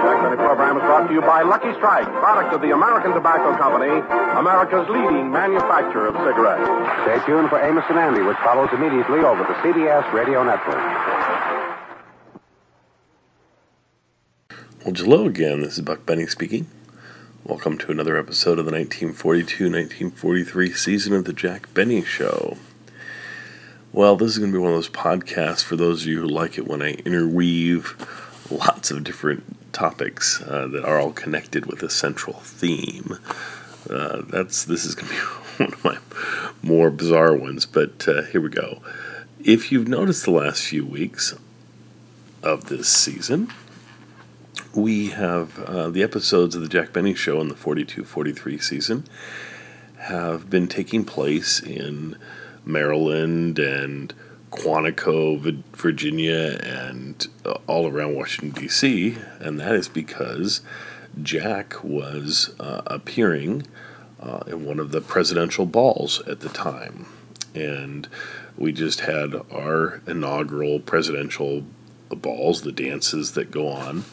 [0.00, 3.52] Jack Benny program is brought to you by Lucky Strike, product of the American Tobacco
[3.60, 3.92] Company,
[4.40, 6.64] America's leading manufacturer of cigarettes.
[7.04, 10.80] Stay tuned for Amos and Andy, which follows immediately over the CBS Radio Network.
[14.80, 15.60] Well, hello again.
[15.60, 16.72] This is Buck Benny speaking.
[17.46, 22.56] Welcome to another episode of the 1942-1943 season of the Jack Benny Show.
[23.92, 26.26] Well, this is going to be one of those podcasts for those of you who
[26.26, 27.96] like it when I interweave
[28.50, 33.18] lots of different topics uh, that are all connected with a central theme.
[33.90, 35.20] Uh, that's this is going to be
[35.64, 35.98] one of my
[36.62, 38.80] more bizarre ones, but uh, here we go.
[39.44, 41.34] If you've noticed the last few weeks
[42.42, 43.52] of this season,
[44.74, 49.04] we have uh, the episodes of the Jack Benny Show in the 42 43 season
[49.98, 52.16] have been taking place in
[52.64, 54.12] Maryland and
[54.50, 60.60] Quantico, Virginia, and uh, all around Washington, D.C., and that is because
[61.22, 63.66] Jack was uh, appearing
[64.20, 67.06] uh, in one of the presidential balls at the time.
[67.54, 68.08] And
[68.56, 71.64] we just had our inaugural presidential
[72.10, 74.04] balls, the dances that go on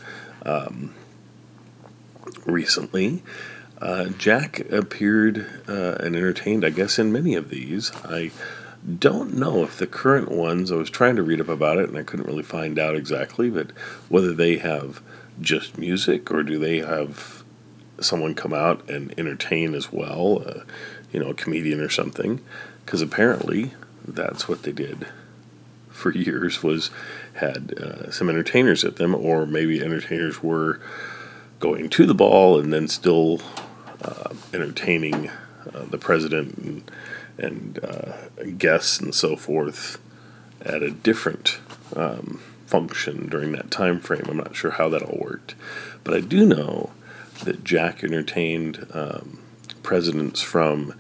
[0.46, 0.94] um,
[2.46, 3.24] recently.
[3.80, 7.92] Uh, Jack appeared uh, and entertained, I guess, in many of these.
[8.06, 8.32] I
[9.00, 11.98] don't know if the current ones, I was trying to read up about it and
[11.98, 13.72] I couldn't really find out exactly, but
[14.10, 15.02] whether they have
[15.40, 17.44] just music or do they have
[18.00, 20.62] someone come out and entertain as well, uh,
[21.12, 22.42] you know, a comedian or something,
[22.86, 23.72] because apparently
[24.08, 25.08] that's what they did
[25.90, 26.90] for years was
[27.36, 30.80] had uh, some entertainers at them, or maybe entertainers were
[31.60, 33.42] going to the ball and then still
[34.02, 35.30] uh, entertaining
[35.74, 36.92] uh, the president and,
[37.38, 38.14] and uh,
[38.58, 40.00] guests and so forth
[40.62, 41.60] at a different
[41.96, 44.24] um, function during that time frame.
[44.28, 45.56] I'm not sure how that all worked,
[46.04, 46.92] but I do know
[47.44, 49.40] that Jack entertained um,
[49.84, 50.94] presidents from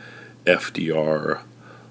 [0.45, 1.41] FDR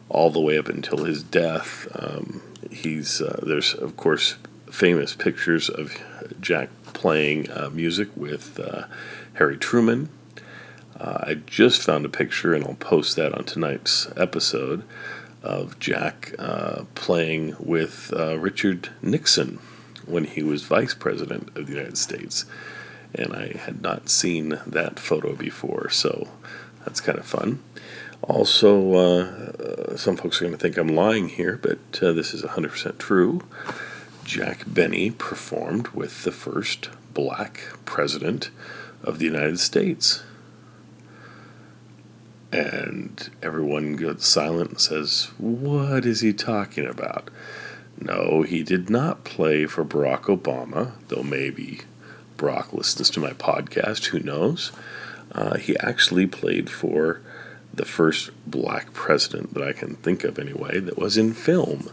[0.08, 1.88] all the way up until his death.
[1.94, 4.36] Um, he's uh, there's of course
[4.70, 5.96] famous pictures of
[6.40, 8.84] Jack playing uh, music with uh,
[9.34, 10.08] Harry Truman.
[10.98, 14.84] Uh, I just found a picture, and I'll post that on tonight's episode
[15.42, 19.58] of Jack uh, playing with Richard Nixon
[20.06, 22.44] when he was vice president of the United States.
[23.14, 26.28] And I had not seen that photo before, so
[26.84, 27.60] that's kind of fun.
[28.22, 32.42] Also, uh, some folks are going to think I'm lying here, but uh, this is
[32.42, 33.42] 100% true.
[34.24, 38.50] Jack Benny performed with the first black president
[39.02, 40.22] of the United States.
[42.52, 47.30] And everyone goes silent and says, What is he talking about?
[47.98, 51.82] No, he did not play for Barack Obama, though maybe
[52.36, 54.72] Barack listens to my podcast, who knows?
[55.32, 57.20] Uh, he actually played for
[57.80, 61.90] the first black president that I can think of anyway that was in film.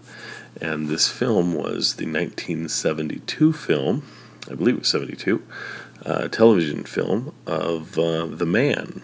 [0.60, 4.04] And this film was the 1972 film,
[4.52, 5.42] I believe it was 72,
[6.06, 9.02] uh, television film of uh, The Man.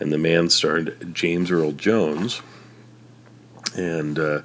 [0.00, 2.40] And The Man starred James Earl Jones.
[3.76, 4.40] And uh,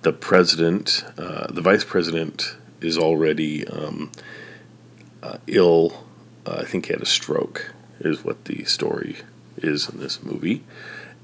[0.00, 4.10] the president, uh, the vice president, is already um,
[5.22, 6.06] uh, ill.
[6.46, 9.16] Uh, I think he had a stroke, is what the story
[9.58, 10.62] is in this movie.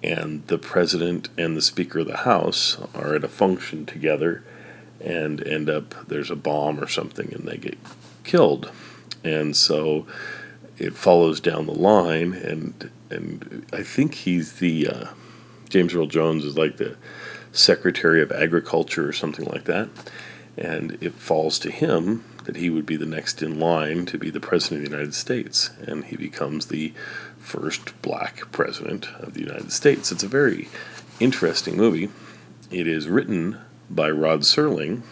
[0.03, 4.43] And the president and the Speaker of the House are at a function together
[5.01, 7.79] and end up, there's a bomb or something, and they get
[8.25, 8.71] killed.
[9.25, 10.07] And so
[10.81, 15.07] it follows down the line, and and I think he's the uh,
[15.69, 16.97] James Earl Jones is like the
[17.53, 19.89] Secretary of Agriculture or something like that,
[20.57, 24.31] and it falls to him that he would be the next in line to be
[24.31, 26.95] the president of the United States, and he becomes the
[27.51, 30.13] first black president of the United States.
[30.13, 30.69] It's a very
[31.19, 32.09] interesting movie.
[32.71, 33.59] It is written
[33.91, 35.03] by Rod Serling.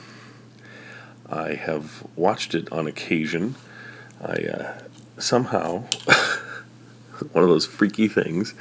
[1.29, 3.57] I have watched it on occasion.
[4.23, 4.79] I uh,
[5.19, 5.87] somehow,
[7.33, 8.55] one of those freaky things,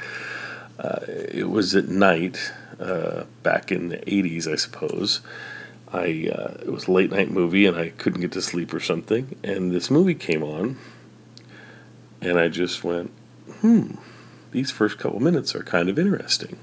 [0.80, 5.20] uh, it was at night uh, back in the 80s, I suppose.
[5.92, 8.80] I uh, it was a late night movie and I couldn't get to sleep or
[8.80, 10.76] something, and this movie came on,
[12.20, 13.12] and I just went,
[13.60, 13.94] hmm,
[14.50, 16.58] these first couple minutes are kind of interesting.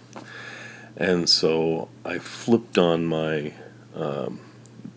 [0.98, 3.54] And so I flipped on my
[3.94, 4.40] um,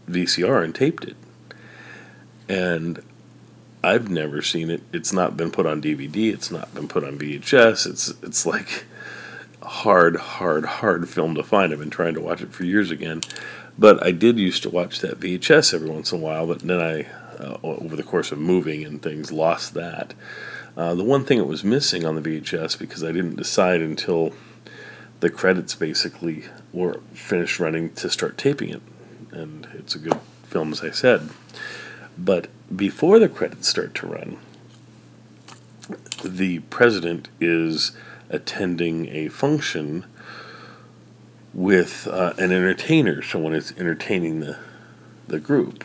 [0.08, 1.16] VCR and taped it.
[2.48, 3.02] And
[3.82, 4.82] I've never seen it.
[4.92, 6.32] It's not been put on DVD.
[6.32, 7.86] It's not been put on VHS.
[7.86, 8.84] It's it's like
[9.62, 11.72] hard, hard, hard film to find.
[11.72, 13.20] I've been trying to watch it for years again,
[13.78, 16.46] but I did used to watch that VHS every once in a while.
[16.46, 17.02] But then I,
[17.42, 20.14] uh, over the course of moving and things, lost that.
[20.76, 24.32] Uh, the one thing it was missing on the VHS because I didn't decide until
[25.20, 28.82] the credits basically were finished running to start taping it,
[29.32, 31.30] and it's a good film as I said.
[32.16, 34.38] But before the credits start to run,
[36.24, 37.92] the president is
[38.30, 40.04] attending a function
[41.54, 43.22] with uh, an entertainer.
[43.22, 44.58] Someone is entertaining the
[45.26, 45.84] the group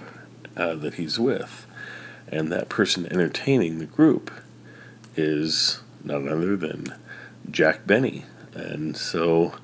[0.55, 1.65] uh, that he's with,
[2.27, 4.31] and that person entertaining the group
[5.15, 6.93] is none other than
[7.49, 8.25] Jack Benny.
[8.53, 9.55] And so,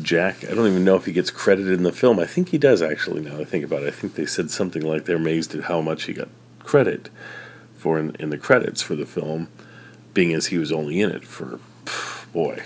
[0.00, 2.18] Jack, I don't even know if he gets credited in the film.
[2.18, 3.22] I think he does actually.
[3.22, 5.80] Now I think about it, I think they said something like they're amazed at how
[5.80, 6.28] much he got
[6.60, 7.08] credit
[7.76, 9.48] for in, in the credits for the film,
[10.14, 11.58] being as he was only in it for,
[12.32, 12.62] boy,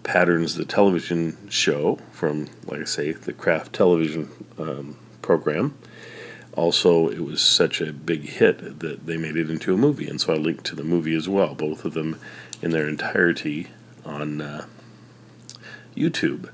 [0.02, 5.76] Patterns, the television show from, like I say, the Kraft Television um, program.
[6.52, 10.20] Also, it was such a big hit that they made it into a movie, and
[10.20, 12.20] so I linked to the movie as well, both of them
[12.60, 13.68] in their entirety
[14.04, 14.66] on uh,
[15.96, 16.50] YouTube.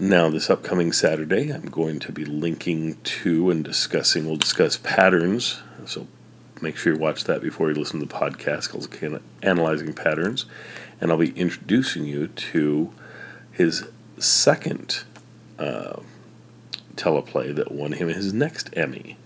[0.00, 5.60] Now, this upcoming Saturday, I'm going to be linking to and discussing, we'll discuss patterns.
[5.86, 6.06] So,
[6.62, 10.46] make sure you watch that before you listen to the podcast called Analyzing Patterns.
[11.00, 12.92] And I'll be introducing you to
[13.52, 13.88] his
[14.18, 15.04] second
[15.58, 16.00] uh,
[16.96, 19.16] teleplay that won him his next Emmy.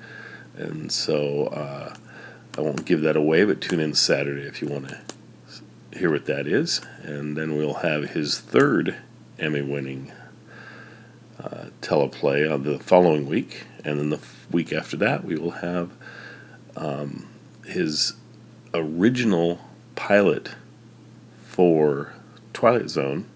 [0.57, 1.95] And so uh,
[2.57, 5.01] I won't give that away, but tune in Saturday if you want to
[5.99, 6.81] hear what that is.
[7.03, 8.97] And then we'll have his third
[9.39, 10.13] Emmy winning
[11.43, 13.65] uh, teleplay on the following week.
[13.85, 15.91] And then the f- week after that, we will have
[16.77, 17.29] um,
[17.67, 18.15] his
[18.75, 19.61] original
[19.95, 20.51] pilot
[21.43, 22.13] for
[22.53, 23.27] Twilight Zone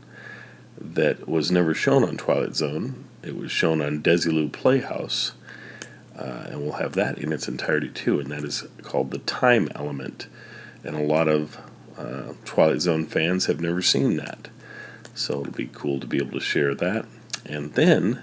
[0.78, 3.04] that was never shown on Twilight Zone.
[3.22, 5.32] It was shown on Desilu Playhouse,
[6.16, 9.68] uh, and we'll have that in its entirety too, and that is called The Time
[9.74, 10.26] Element.
[10.84, 11.58] And a lot of
[11.98, 14.48] uh, Twilight Zone fans have never seen that.
[15.14, 17.06] So it'll be cool to be able to share that.
[17.44, 18.22] And then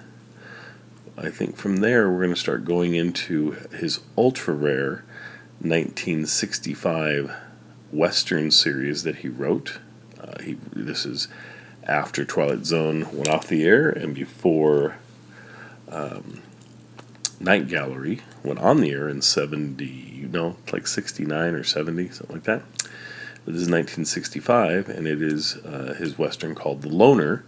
[1.17, 5.03] I think from there we're going to start going into his ultra rare
[5.59, 7.31] 1965
[7.91, 9.79] Western series that he wrote.
[10.19, 11.27] Uh, he this is
[11.83, 14.97] after Twilight Zone went off the air and before
[15.89, 16.41] um,
[17.39, 22.35] Night Gallery went on the air in 70, you know, like 69 or 70, something
[22.35, 22.63] like that.
[23.45, 27.43] This is 1965, and it is uh, his Western called The Loner,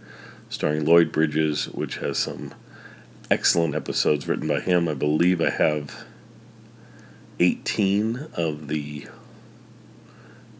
[0.50, 2.52] starring Lloyd Bridges, which has some
[3.30, 4.88] excellent episodes written by him.
[4.88, 6.04] I believe I have
[7.40, 9.06] 18 of the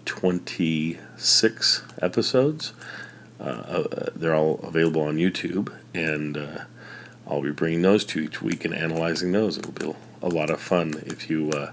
[0.04, 2.72] 26 episodes.
[3.38, 6.64] Uh, uh, they're all available on YouTube, and uh,
[7.26, 9.58] I'll be bringing those to each week and analyzing those.
[9.58, 11.72] It'll be a lot of fun if you uh,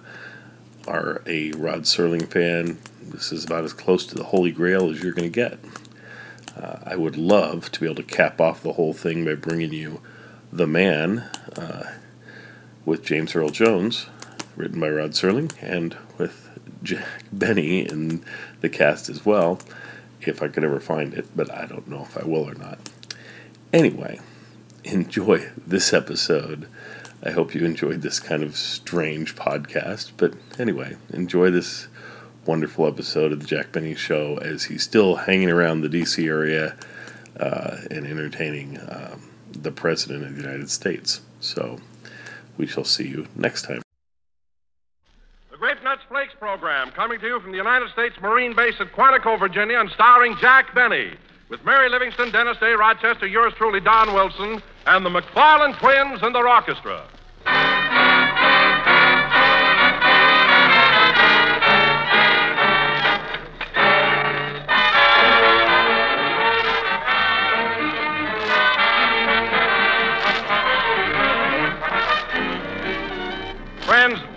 [0.87, 5.01] are a Rod Serling fan, this is about as close to the Holy Grail as
[5.01, 5.59] you're going to get.
[6.57, 9.71] Uh, I would love to be able to cap off the whole thing by bringing
[9.73, 10.01] you
[10.55, 11.27] The Man
[11.57, 11.93] uh,
[12.85, 14.05] with James Earl Jones,
[14.55, 16.47] written by Rod Serling, and with
[16.83, 18.23] Jack Benny in
[18.61, 19.59] the cast as well,
[20.21, 22.77] if I could ever find it, but I don't know if I will or not.
[23.73, 24.19] Anyway,
[24.83, 26.67] enjoy this episode.
[27.23, 31.87] I hope you enjoyed this kind of strange podcast, but anyway, enjoy this
[32.45, 36.27] wonderful episode of the Jack Benny Show as he's still hanging around the D.C.
[36.27, 36.75] area
[37.39, 39.32] uh, and entertaining um,
[39.63, 41.21] the President of the United States.
[41.39, 41.79] So
[42.57, 43.81] we shall see you next time.
[45.51, 48.91] The Grape Nuts Flakes program coming to you from the United States Marine Base at
[48.93, 51.13] Quantico, Virginia, and starring Jack Benny.
[51.49, 56.33] With Mary Livingstone, Dennis Day, Rochester, yours truly, Don Wilson, and the McFarland twins and
[56.33, 57.07] their orchestra.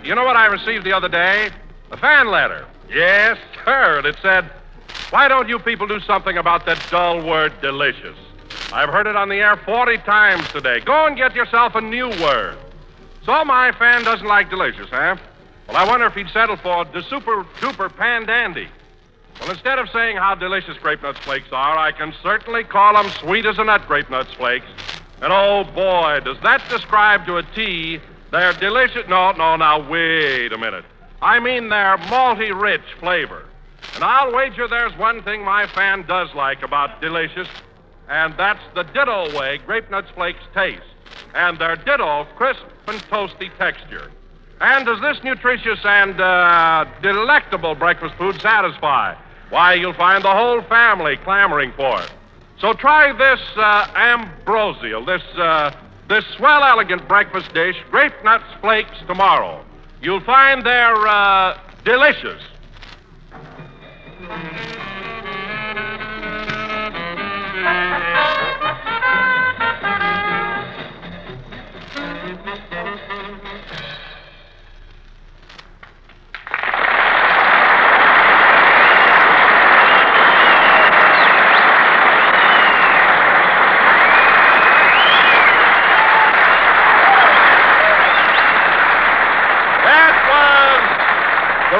[0.07, 1.49] You know what I received the other day?
[1.91, 2.65] A fan letter.
[2.89, 3.97] Yes, sir.
[3.97, 4.49] And it said,
[5.09, 8.17] Why don't you people do something about that dull word delicious?
[8.71, 10.79] I've heard it on the air 40 times today.
[10.79, 12.57] Go and get yourself a new word.
[13.25, 15.17] So my fan doesn't like delicious, huh?
[15.67, 18.69] Well, I wonder if he'd settle for the super duper pandandy.
[19.41, 23.11] Well, instead of saying how delicious grape nuts flakes are, I can certainly call them
[23.19, 24.65] sweet as a nut grape nuts flakes.
[25.21, 27.99] And oh boy, does that describe to a T
[28.31, 29.07] their delicious.
[29.07, 30.85] No, no, now wait a minute.
[31.21, 33.45] I mean their malty rich flavor.
[33.95, 37.47] And I'll wager there's one thing my fan does like about delicious,
[38.09, 40.83] and that's the ditto way grape nuts flakes taste,
[41.33, 44.11] and their ditto crisp and toasty texture.
[44.59, 49.15] And does this nutritious and uh, delectable breakfast food satisfy?
[49.49, 52.11] Why, you'll find the whole family clamoring for it.
[52.59, 55.71] So try this uh, ambrosial, this uh,
[56.07, 59.63] this swell, elegant breakfast dish, grape nuts flakes, tomorrow.
[60.01, 62.41] You'll find they're uh, delicious.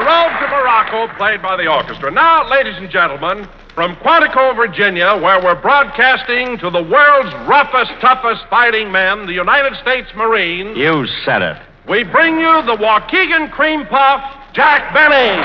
[0.08, 2.10] Road to Morocco, played by the orchestra.
[2.10, 8.42] Now, ladies and gentlemen, from Quantico, Virginia, where we're broadcasting to the world's roughest, toughest
[8.48, 11.58] fighting men, the United States Marines, You said it.
[11.86, 14.22] we bring you the Waukegan Cream Puff,
[14.54, 15.36] Jack Benny.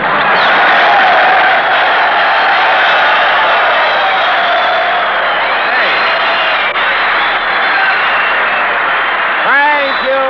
[9.43, 10.24] Thank you.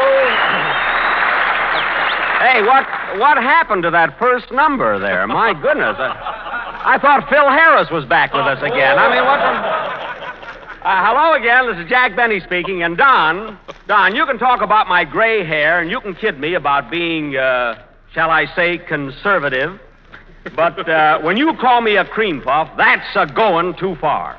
[2.41, 2.85] Hey, what
[3.19, 5.25] what happened to that first number there?
[5.27, 5.95] My goodness.
[5.97, 8.97] I, I thought Phil Harris was back with us again.
[8.97, 10.83] I mean, what the...
[10.85, 11.67] Uh, hello again.
[11.67, 12.83] This is Jack Benny speaking.
[12.83, 13.57] And Don,
[13.87, 17.37] Don, you can talk about my gray hair, and you can kid me about being,
[17.37, 17.81] uh,
[18.13, 19.79] shall I say, conservative.
[20.55, 24.37] But uh, when you call me a cream puff, that's a going too far.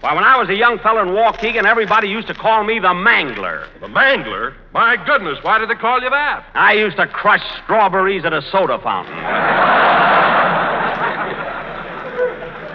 [0.00, 2.88] Why, when I was a young fellow in Waukegan, everybody used to call me the
[2.88, 3.66] Mangler.
[3.80, 4.54] The Mangler?
[4.76, 6.44] My goodness, why did they call you that?
[6.52, 9.14] I used to crush strawberries at a soda fountain.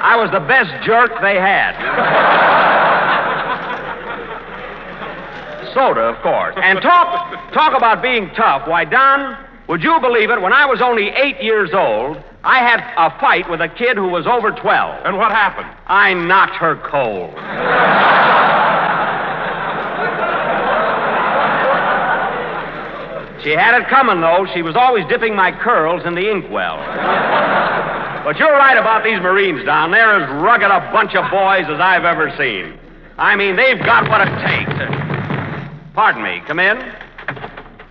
[0.01, 1.77] I was the best jerk they had.
[5.75, 6.55] Soda, of course.
[6.57, 8.67] And talk talk about being tough.
[8.67, 9.37] Why, Don,
[9.67, 10.41] would you believe it?
[10.41, 14.07] When I was only eight years old, I had a fight with a kid who
[14.07, 15.05] was over 12.
[15.05, 15.69] And what happened?
[15.85, 17.35] I knocked her cold.
[23.43, 24.45] She had it coming, though.
[24.53, 26.77] She was always dipping my curls in the inkwell.
[28.23, 29.89] But you're right about these Marines, Don.
[29.89, 32.77] They're as rugged a bunch of boys as I've ever seen.
[33.17, 34.77] I mean, they've got what it takes.
[35.93, 36.41] Pardon me.
[36.45, 36.77] Come in.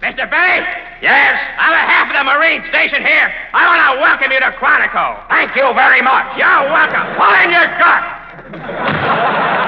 [0.01, 0.31] Mr.
[0.31, 0.65] Benny?
[1.03, 1.37] Yes?
[1.61, 5.29] On behalf of the Marine Station here, I want to welcome you to Quantico.
[5.29, 6.39] Thank you very much.
[6.39, 7.05] You're welcome.
[7.19, 9.60] Pull in your gut.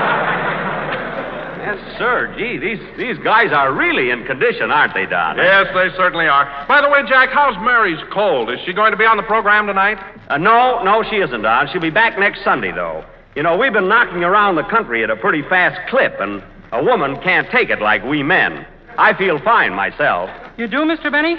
[1.73, 2.35] Yes, sir.
[2.37, 5.37] Gee, these, these guys are really in condition, aren't they, Don?
[5.37, 6.66] Yes, they certainly are.
[6.68, 8.51] By the way, Jack, how's Mary's cold?
[8.51, 9.99] Is she going to be on the program tonight?
[10.29, 11.68] Uh, no, no, she isn't, Don.
[11.73, 13.05] She'll be back next Sunday, though.
[13.35, 16.43] You know, we've been knocking around the country at a pretty fast clip, and
[16.73, 18.66] a woman can't take it like we men.
[18.99, 20.29] I feel fine myself.
[20.59, 21.11] You do, Mr.
[21.11, 21.37] Benny?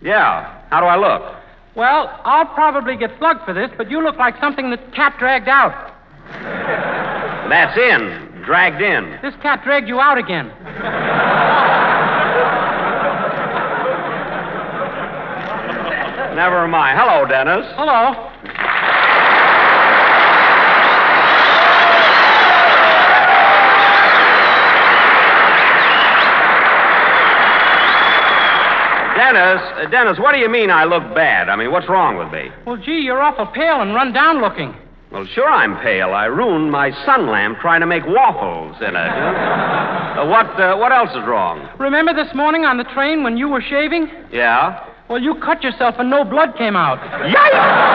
[0.00, 0.60] Yeah.
[0.70, 1.34] How do I look?
[1.74, 5.48] Well, I'll probably get slugged for this, but you look like something that cat dragged
[5.48, 5.92] out.
[7.50, 8.33] That's in.
[8.46, 9.18] Dragged in.
[9.22, 10.48] This cat dragged you out again.
[16.34, 16.98] Never mind.
[16.98, 17.64] Hello, Dennis.
[17.76, 18.12] Hello.
[29.16, 31.48] Dennis, uh, Dennis, what do you mean I look bad?
[31.48, 32.50] I mean, what's wrong with me?
[32.66, 34.74] Well, gee, you're awful pale and run down looking.
[35.14, 36.10] Well, sure I'm pale.
[36.10, 38.96] I ruined my sun lamp trying to make waffles in it.
[40.18, 41.70] uh, what, uh, what else is wrong?
[41.78, 44.10] Remember this morning on the train when you were shaving?
[44.32, 44.84] Yeah?
[45.08, 46.98] Well, you cut yourself and no blood came out.
[47.30, 47.94] Yikes!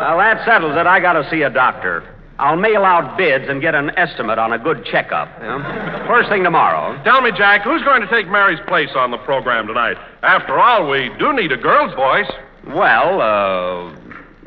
[0.00, 0.86] Well, that settles it.
[0.86, 2.08] I got to see a doctor.
[2.38, 5.28] I'll mail out bids and get an estimate on a good checkup.
[5.42, 6.04] You know?
[6.08, 6.96] First thing tomorrow.
[7.04, 9.98] Tell me, Jack, who's going to take Mary's place on the program tonight?
[10.22, 12.32] After all, we do need a girl's voice.
[12.66, 13.96] Well, uh,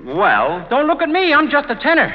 [0.04, 0.68] well.
[0.70, 1.34] Don't look at me.
[1.34, 2.08] I'm just a tenor.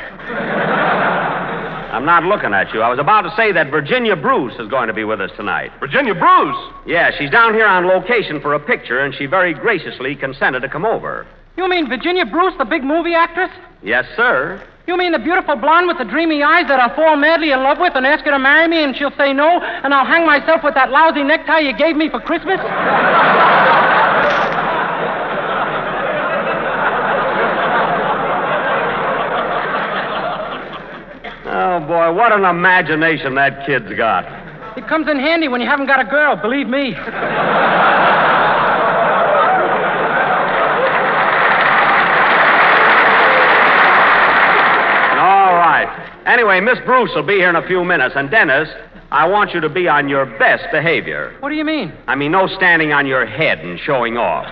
[1.93, 2.81] I'm not looking at you.
[2.81, 5.71] I was about to say that Virginia Bruce is going to be with us tonight.
[5.79, 6.57] Virginia Bruce?
[6.87, 10.69] Yeah, she's down here on location for a picture, and she very graciously consented to
[10.69, 11.27] come over.
[11.57, 13.51] You mean Virginia Bruce, the big movie actress?
[13.83, 14.67] Yes, sir.
[14.87, 17.79] You mean the beautiful blonde with the dreamy eyes that I'll fall madly in love
[17.79, 20.65] with and ask her to marry me and she'll say no and I'll hang myself
[20.65, 22.59] with that lousy necktie you gave me for Christmas?
[31.65, 34.25] Oh, boy, what an imagination that kid's got.
[34.77, 36.93] It comes in handy when you haven't got a girl, believe me.
[45.23, 45.87] All right.
[46.27, 48.69] Anyway, Miss Bruce will be here in a few minutes, and Dennis,
[49.13, 51.37] I want you to be on your best behavior.
[51.41, 51.93] What do you mean?
[52.07, 54.47] I mean, no standing on your head and showing off.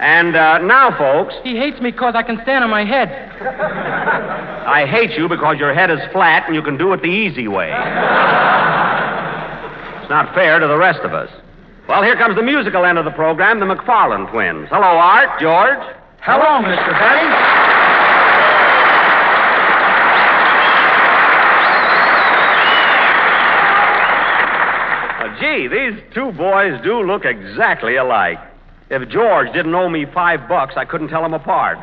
[0.00, 3.08] And uh, now, folks, He hates me because I can stand on my head.
[4.66, 7.46] I hate you because your head is flat and you can do it the easy
[7.46, 7.68] way.
[10.00, 11.30] It's not fair to the rest of us.
[11.86, 14.68] Well, here comes the musical end of the program, the McFarland twins.
[14.68, 15.78] Hello, Art, George.
[16.22, 16.90] Hello, Mr.
[16.98, 17.59] Benny.
[25.68, 28.38] These two boys do look exactly alike.
[28.90, 31.78] If George didn't owe me five bucks, I couldn't tell them apart.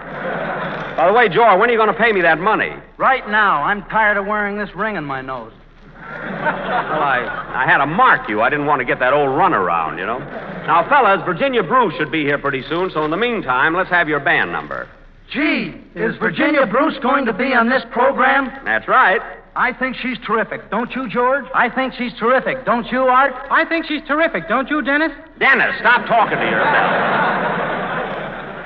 [0.98, 2.74] By the way, George, when are you going to pay me that money?
[2.98, 5.54] Right now, I'm tired of wearing this ring in my nose.
[5.94, 8.42] Well, I, I had to mark you.
[8.42, 10.20] I didn't want to get that old runaround, you know.
[10.20, 14.10] Now, fellas, Virginia Bruce should be here pretty soon, so in the meantime, let's have
[14.10, 14.90] your band number.
[15.32, 18.52] Gee, is Virginia Bruce going to be on this program?
[18.66, 19.22] That's right.
[19.58, 20.70] I think she's terrific.
[20.70, 21.46] Don't you, George?
[21.56, 22.64] I think she's terrific.
[22.64, 23.34] Don't you, Art?
[23.50, 25.12] I think she's terrific, don't you, Dennis?
[25.40, 26.92] Dennis, stop talking to yourself.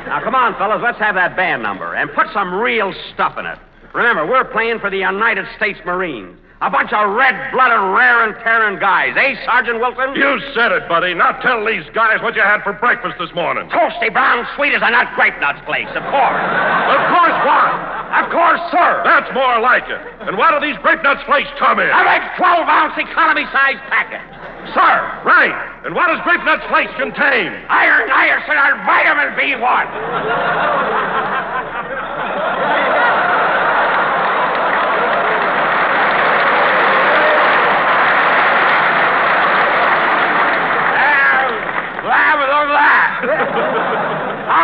[0.06, 3.46] now, come on, fellas, let's have that band number and put some real stuff in
[3.46, 3.58] it.
[3.96, 6.38] Remember, we're playing for the United States Marines.
[6.62, 10.14] A bunch of red-blooded, rare and tearing guys, eh, Sergeant Wilson?
[10.14, 11.18] You said it, buddy.
[11.18, 13.66] Now tell these guys what you had for breakfast this morning.
[13.74, 16.46] Toasty brown sweet as a nut grape nuts place, of course.
[16.86, 17.74] Of course what?
[18.14, 19.02] Of course, sir.
[19.02, 19.98] That's more like it.
[20.30, 21.90] And what do these grape nuts flakes come in?
[21.90, 24.30] A big 12-ounce economy-sized package.
[24.78, 24.94] Sir.
[25.26, 25.58] Right.
[25.82, 27.58] And what does grape nuts flakes contain?
[27.74, 30.62] Iron, niacin, and vitamin B1.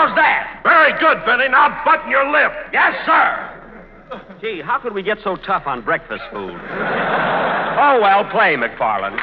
[0.08, 0.64] How's that?
[0.64, 1.50] Very good, Benny.
[1.52, 2.52] Now button your lip.
[2.72, 4.40] Yes, sir.
[4.40, 6.56] Gee, how could we get so tough on breakfast food?
[6.56, 9.20] oh, well, play, McFarland.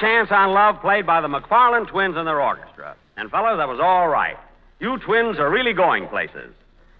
[0.00, 2.96] Chance on Love, played by the McFarland twins and their orchestra.
[3.16, 4.36] And, fellas, that was all right.
[4.80, 6.54] You twins are really going places.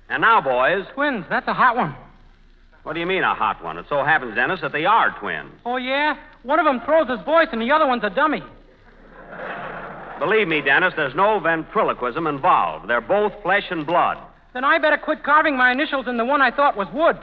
[0.08, 0.84] And now, boys.
[0.94, 1.96] Twins, that's a hot one.
[2.82, 3.78] What do you mean, a hot one?
[3.78, 5.52] It so happens, Dennis, that they are twins.
[5.64, 6.16] Oh, yeah?
[6.42, 8.42] One of them throws his voice and the other one's a dummy.
[10.18, 12.88] Believe me, Dennis, there's no ventriloquism involved.
[12.88, 14.18] They're both flesh and blood.
[14.52, 17.16] Then I better quit carving my initials in the one I thought was wood.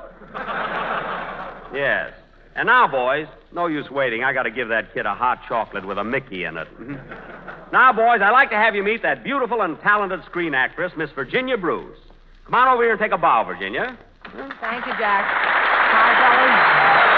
[1.73, 2.13] Yes.
[2.57, 4.23] And now, boys, no use waiting.
[4.23, 6.67] I got to give that kid a hot chocolate with a Mickey in it.
[6.79, 7.71] Mm-hmm.
[7.71, 11.11] now, boys, I'd like to have you meet that beautiful and talented screen actress, Miss
[11.11, 11.99] Virginia Bruce.
[12.45, 13.95] Come on over here and take a bow, Virginia.
[14.23, 15.23] Thank you, Jack.
[15.29, 17.17] Hi, fellas.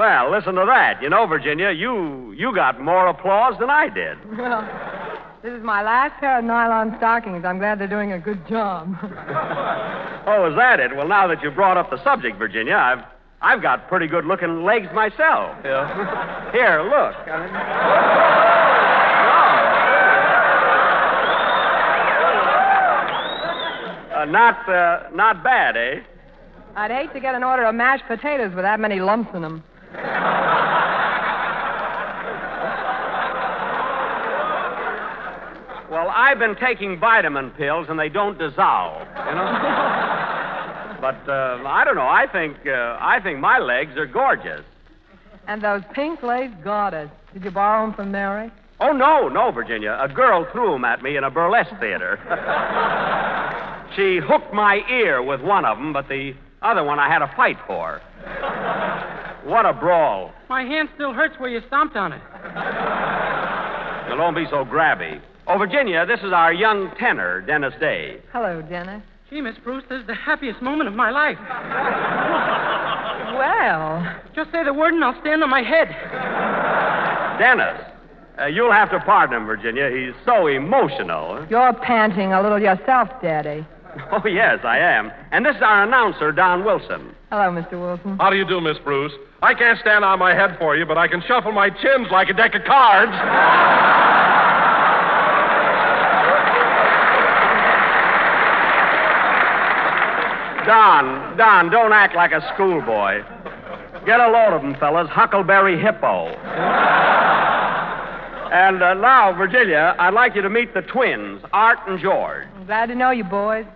[0.00, 1.02] Well, listen to that.
[1.02, 4.16] You know, Virginia, you you got more applause than I did.
[4.40, 7.46] Well, this is my last pair of nylon stockings.
[7.46, 8.94] I'm glad they're doing a good job.
[10.26, 10.94] Oh, is that it?
[10.94, 13.04] Well, now that you brought up the subject, Virginia, I've
[13.40, 15.56] I've got pretty good looking legs myself.
[15.64, 16.52] Yeah.
[16.52, 17.16] Here, look.
[24.14, 26.00] Uh, not uh, not bad, eh?
[26.76, 29.64] I'd hate to get an order of mashed potatoes with that many lumps in them.
[35.90, 39.52] Well, I've been taking vitamin pills and they don't dissolve, you know.
[41.00, 42.06] but uh, I don't know.
[42.06, 44.64] I think uh, I think my legs are gorgeous.
[45.48, 47.10] And those pink lace garters.
[47.32, 48.52] Did you borrow them from Mary?
[48.78, 49.98] Oh no, no, Virginia.
[50.00, 52.18] A girl threw them at me in a burlesque theater.
[53.96, 57.32] she hooked my ear with one of them, but the other one I had a
[57.36, 58.00] fight for.
[59.44, 60.32] What a brawl!
[60.48, 62.20] My hand still hurts where you stomped on it.
[62.44, 65.20] Now, don't be so grabby.
[65.46, 68.18] Oh, Virginia, this is our young tenor, Dennis Day.
[68.32, 69.02] Hello, Dennis.
[69.30, 71.38] Gee, Miss Bruce, this is the happiest moment of my life.
[73.36, 75.88] Well, Just say the word and I'll stand on my head.
[77.38, 77.80] Dennis,
[78.40, 79.88] uh, you'll have to pardon him, Virginia.
[79.90, 81.46] He's so emotional.
[81.48, 83.66] you're panting a little yourself, Daddy.
[84.12, 85.10] Oh, yes, I am.
[85.32, 87.12] And this is our announcer, Don Wilson.
[87.30, 87.80] Hello, Mr.
[87.80, 88.18] Wilson.
[88.18, 89.12] How do you do, Miss Bruce?
[89.40, 92.28] I can't stand on my head for you, but I can shuffle my chins like
[92.28, 93.12] a deck of cards.
[100.66, 103.22] Don, Don, don't act like a schoolboy.
[104.04, 105.08] Get a load of them, fellas.
[105.08, 106.28] Huckleberry Hippo.
[108.52, 112.46] and uh, now, Virginia, I'd like you to meet the twins, Art and George.
[112.56, 113.66] I'm glad to know you, boys.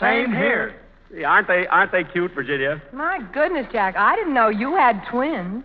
[0.00, 0.81] Same here.
[1.26, 1.66] Aren't they?
[1.66, 2.80] Aren't they cute, Virginia?
[2.92, 5.62] My goodness, Jack, I didn't know you had twins.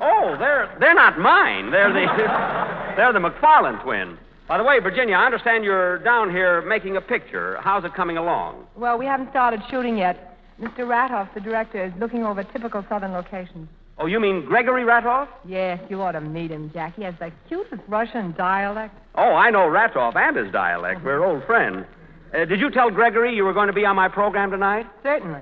[0.00, 1.70] Oh, they're they're not mine.
[1.70, 2.06] They're the
[2.96, 4.18] they're the McFarland twins.
[4.46, 7.58] By the way, Virginia, I understand you're down here making a picture.
[7.62, 8.66] How's it coming along?
[8.76, 10.36] Well, we haven't started shooting yet.
[10.60, 10.80] Mr.
[10.80, 13.68] Ratoff, the director, is looking over typical southern locations.
[13.98, 15.28] Oh, you mean Gregory Ratoff?
[15.46, 16.94] Yes, you ought to meet him, Jack.
[16.94, 18.94] He has the cutest Russian dialect.
[19.14, 21.02] Oh, I know Ratoff and his dialect.
[21.04, 21.86] We're old friends.
[22.34, 24.86] Uh, did you tell Gregory you were going to be on my program tonight?
[25.02, 25.40] Certainly.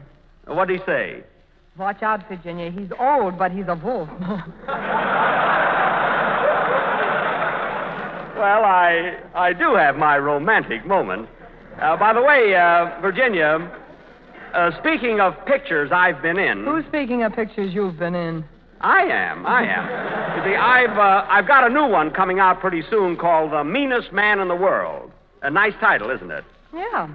[0.48, 1.22] Uh, What did he say?
[1.78, 2.70] Watch out, Virginia.
[2.70, 4.08] He's old, but he's a wolf.
[8.42, 11.30] Well, I I do have my romantic moments.
[11.80, 13.70] Uh, by the way, uh, Virginia,
[14.52, 18.44] uh, speaking of pictures I've been in, Who's speaking of pictures you've been in?
[18.80, 19.46] I am.
[19.46, 20.38] I am.
[20.38, 23.62] You see, I've uh, I've got a new one coming out pretty soon called "The
[23.62, 25.12] Meanest Man in the World."
[25.42, 26.42] A nice title, isn't it?
[26.74, 27.08] Yeah.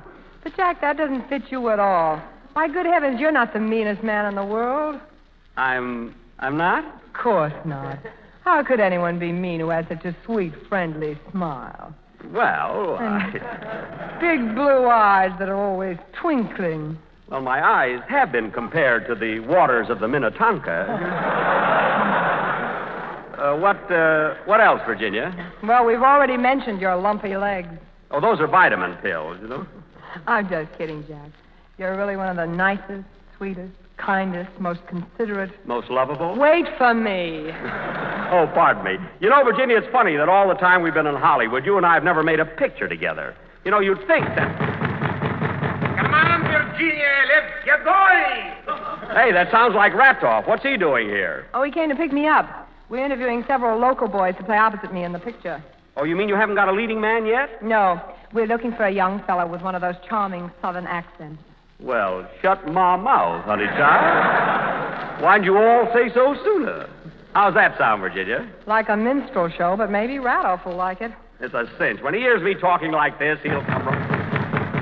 [0.43, 2.21] But, Jack, that doesn't fit you at all.
[2.55, 4.99] My good heavens, you're not the meanest man in the world.
[5.57, 6.85] I'm I'm not.
[6.85, 7.97] Of course not.
[8.43, 11.93] How could anyone be mean who has such a sweet, friendly smile?
[12.31, 16.97] Well, I, big blue eyes that are always twinkling.
[17.29, 20.69] well, my eyes have been compared to the waters of the Minnetonka.
[23.37, 25.51] uh, what uh, what else, Virginia?
[25.63, 27.69] Well, we've already mentioned your lumpy legs.
[28.11, 29.65] Oh, those are vitamin pills, you know.
[30.27, 31.29] I'm just kidding, Jack.
[31.77, 33.05] You're really one of the nicest,
[33.37, 35.51] sweetest, kindest, most considerate.
[35.67, 36.35] Most lovable.
[36.37, 37.51] Wait for me.
[38.29, 38.97] Oh, pardon me.
[39.21, 41.85] You know, Virginia, it's funny that all the time we've been in Hollywood, you and
[41.85, 43.33] I have never made a picture together.
[43.63, 44.51] You know, you'd think that.
[45.97, 49.15] Come on, Virginia, let's get going.
[49.15, 50.45] Hey, that sounds like Ratoff.
[50.45, 51.47] What's he doing here?
[51.53, 52.67] Oh, he came to pick me up.
[52.89, 55.63] We're interviewing several local boys to play opposite me in the picture.
[55.99, 57.63] Oh, you mean you haven't got a leading man yet?
[57.63, 57.99] No,
[58.31, 61.41] we're looking for a young fellow with one of those charming southern accents.
[61.79, 65.23] Well, shut my mouth, honey child.
[65.23, 66.87] Why'd you all say so sooner?
[67.33, 68.47] How's that sound, Virginia?
[68.67, 71.11] Like a minstrel show, but maybe Randolph will like it.
[71.39, 72.01] It's a cinch.
[72.01, 74.17] When he hears me talking like this, he'll come right.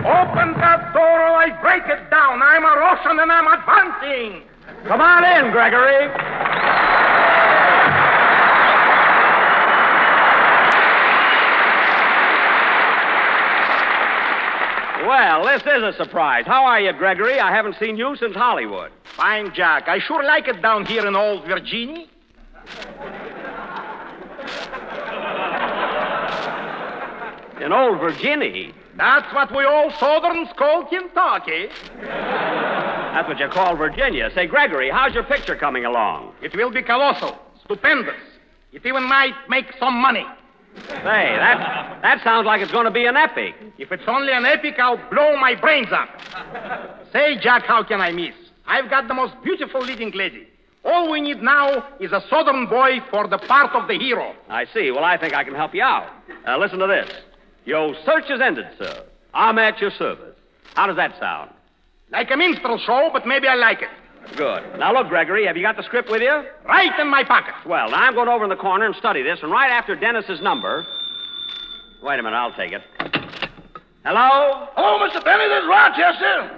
[0.05, 2.41] Open that door or I break it down.
[2.43, 4.43] I'm a Russian and I'm advancing.
[4.88, 6.11] Come on in, Gregory.
[15.06, 16.45] Well, this is a surprise.
[16.47, 17.39] How are you, Gregory?
[17.39, 18.91] I haven't seen you since Hollywood.
[19.16, 19.88] Fine, Jack.
[19.88, 22.08] I sure like it down here in old Virginia.
[27.62, 28.74] In old Virginia.
[28.97, 31.68] That's what we all Southerns call Kentucky.
[32.01, 34.32] That's what you call Virginia.
[34.34, 36.34] Say, Gregory, how's your picture coming along?
[36.41, 38.16] It will be colossal, stupendous.
[38.72, 40.26] It even might make some money.
[40.76, 43.56] Say, that, that sounds like it's going to be an epic.
[43.78, 46.10] If it's only an epic, I'll blow my brains up.
[47.12, 48.36] Say, Jack, how can I miss?
[48.68, 50.48] I've got the most beautiful leading lady.
[50.84, 54.36] All we need now is a southern boy for the part of the hero.
[54.50, 54.92] I see.
[54.92, 56.08] Well, I think I can help you out.
[56.48, 57.12] Uh, listen to this.
[57.66, 59.04] Your search is ended, sir.
[59.34, 60.36] I'm at your service.
[60.76, 61.52] How does that sound?
[62.12, 63.90] Like a minstrel show, but maybe I like it.
[64.36, 64.80] Good.
[64.80, 66.44] Now, look, Gregory, have you got the script with you?
[66.68, 67.54] Right in my pocket.
[67.66, 70.42] Well, now I'm going over in the corner and study this, and right after Dennis's
[70.42, 70.86] number.
[72.04, 72.82] Wait a minute, I'll take it.
[74.04, 74.68] Hello?
[74.76, 75.24] Hello, Mr.
[75.24, 75.48] Benny.
[75.48, 76.52] This is Rochester.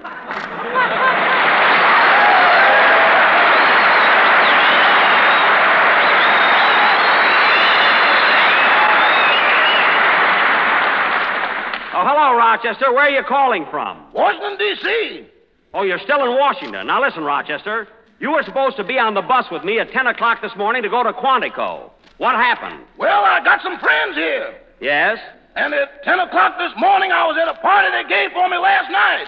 [11.94, 12.92] Oh, hello, Rochester.
[12.92, 14.12] Where are you calling from?
[14.14, 15.28] Washington, D.C.
[15.74, 16.88] Oh, you're still in Washington.
[16.88, 17.88] Now, listen, Rochester.
[18.20, 20.82] You were supposed to be on the bus with me at 10 o'clock this morning
[20.82, 21.92] to go to Quantico.
[22.18, 22.84] What happened?
[22.98, 24.56] Well, I got some friends here.
[24.82, 25.20] Yes?
[25.56, 28.58] And at 10 o'clock this morning, I was at a party they gave for me
[28.58, 29.28] last night.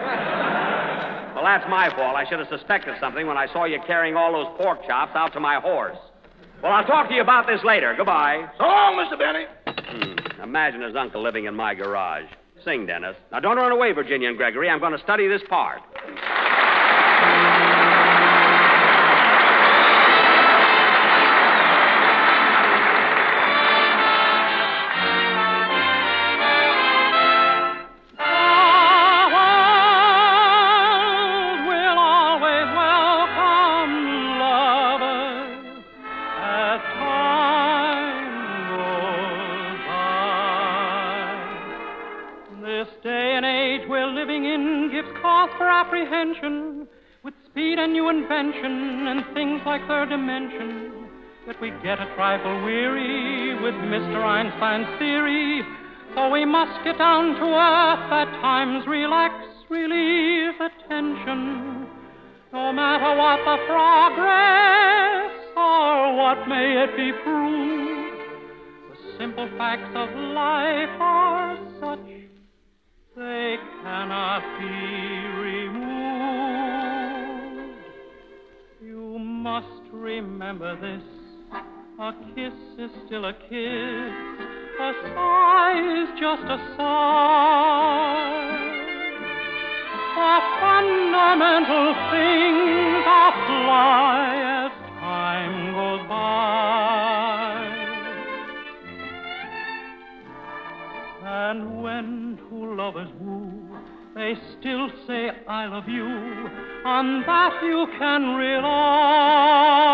[1.34, 2.16] Well, that's my fault.
[2.16, 5.32] I should have suspected something when I saw you carrying all those pork chops out
[5.34, 5.98] to my horse.
[6.62, 7.92] Well, I'll talk to you about this later.
[7.96, 8.46] Goodbye.
[8.58, 9.18] So long, Mr.
[9.18, 9.44] Benny.
[9.66, 10.42] Hmm.
[10.42, 12.24] Imagine his uncle living in my garage.
[12.64, 13.14] Sing, Dennis.
[13.30, 14.70] Now, don't run away, Virginia and Gregory.
[14.70, 15.80] I'm going to study this part.
[51.82, 54.22] Get a trifle weary with Mr.
[54.24, 55.62] Einstein's theory.
[56.14, 59.34] So we must get down to earth at times, relax,
[59.68, 61.86] relieve the tension.
[62.52, 68.20] No matter what the progress or what may it be proved,
[68.90, 72.16] the simple facts of life are such
[73.16, 74.66] they cannot be
[75.40, 75.86] removed.
[78.82, 81.15] You must remember this.
[81.98, 83.48] A kiss is still a kiss.
[83.48, 88.36] A sigh is just a sigh.
[90.14, 94.28] The fundamental things apply
[94.60, 97.64] as time goes by.
[101.24, 103.50] And when two lovers woo,
[104.14, 106.04] they still say, I love you.
[106.84, 109.86] On that you can rely.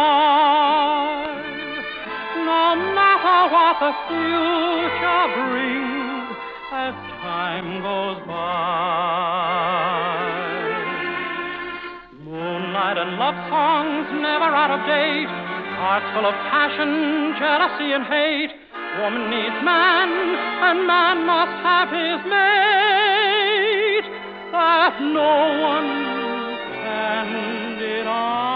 [2.53, 6.37] No matter what the future brings
[6.85, 6.95] as
[7.25, 8.43] time goes by.
[12.25, 15.33] Moonlight and love songs never out of date.
[15.81, 18.53] Hearts full of passion, jealousy, and hate.
[19.01, 20.11] Woman needs man,
[20.69, 24.09] and man must have his mate.
[24.53, 25.33] That no
[25.73, 25.91] one
[26.85, 27.29] can
[27.81, 28.52] deny.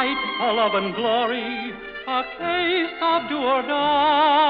[0.00, 1.72] Fight for love and glory.
[2.08, 4.49] A case of do or die.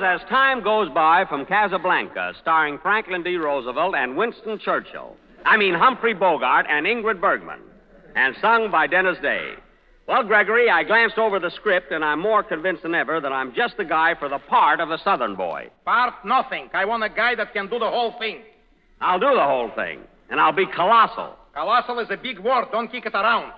[0.00, 3.36] Was As Time Goes By from Casablanca, starring Franklin D.
[3.36, 5.14] Roosevelt and Winston Churchill.
[5.44, 7.60] I mean, Humphrey Bogart and Ingrid Bergman,
[8.16, 9.52] and sung by Dennis Day.
[10.08, 13.54] Well, Gregory, I glanced over the script, and I'm more convinced than ever that I'm
[13.54, 15.68] just the guy for the part of the Southern boy.
[15.84, 16.70] Part nothing.
[16.72, 18.40] I want a guy that can do the whole thing.
[19.02, 21.36] I'll do the whole thing, and I'll be colossal.
[21.52, 22.68] Colossal is a big word.
[22.72, 23.52] Don't kick it around.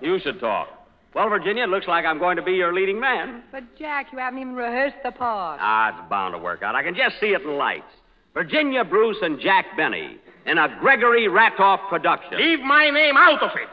[0.00, 0.68] You should talk.
[1.16, 3.42] Well, Virginia, it looks like I'm going to be your leading man.
[3.50, 5.58] But, Jack, you haven't even rehearsed the part.
[5.62, 6.74] Ah, it's bound to work out.
[6.74, 7.88] I can just see it in lights.
[8.34, 12.36] Virginia Bruce and Jack Benny in a Gregory Ratoff production.
[12.36, 13.68] Leave my name out of it.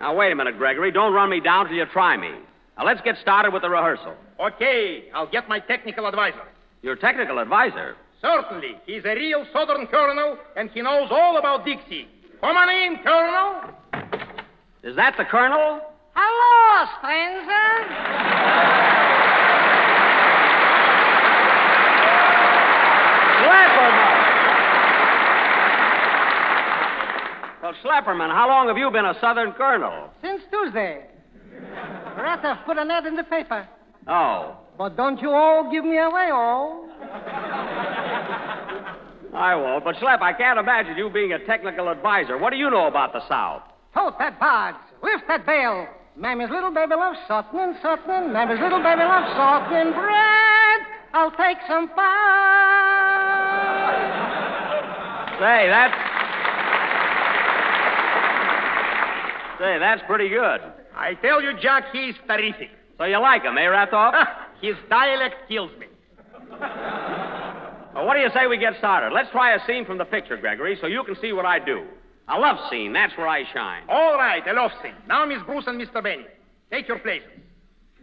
[0.00, 0.90] Now, wait a minute, Gregory.
[0.90, 2.32] Don't run me down till you try me.
[2.76, 4.14] Now, let's get started with the rehearsal.
[4.40, 6.42] Okay, I'll get my technical advisor.
[6.82, 7.94] Your technical advisor?
[8.20, 8.78] Certainly.
[8.84, 12.08] He's a real Southern colonel, and he knows all about Dixie.
[12.40, 13.77] Come on in, Colonel.
[14.82, 15.80] Is that the colonel?
[16.14, 18.88] Hello, stranger.
[27.62, 30.10] Well, Schlepperman, how long have you been a Southern colonel?
[30.22, 31.04] Since Tuesday.
[32.16, 33.66] Ratoff put an ad in the paper.
[34.06, 36.88] Oh, But don't you all give me away, all.
[39.34, 39.84] I won't.
[39.84, 42.38] But, Schlep, I can't imagine you being a technical advisor.
[42.38, 43.62] What do you know about the South?
[43.98, 44.76] Tote that barge.
[45.02, 45.88] Lift that bale.
[46.14, 48.32] Mammy's little baby loves softening, softening.
[48.32, 50.80] Mammy's little baby loves softening bread.
[51.14, 52.06] I'll take some pie.
[55.40, 55.98] Say, that's.
[59.58, 60.60] Say, that's pretty good.
[60.94, 62.70] I tell you, Jack, he's terrific.
[62.98, 64.14] So you like him, eh, Ratoff?
[64.62, 65.86] His dialect kills me.
[67.94, 69.12] Well, what do you say we get started?
[69.12, 71.84] Let's try a scene from the picture, Gregory, so you can see what I do.
[72.30, 73.84] A love scene, that's where I shine.
[73.88, 74.94] All right, a love scene.
[75.08, 76.02] Now, Miss Bruce and Mr.
[76.02, 76.26] Benny,
[76.70, 77.28] take your places.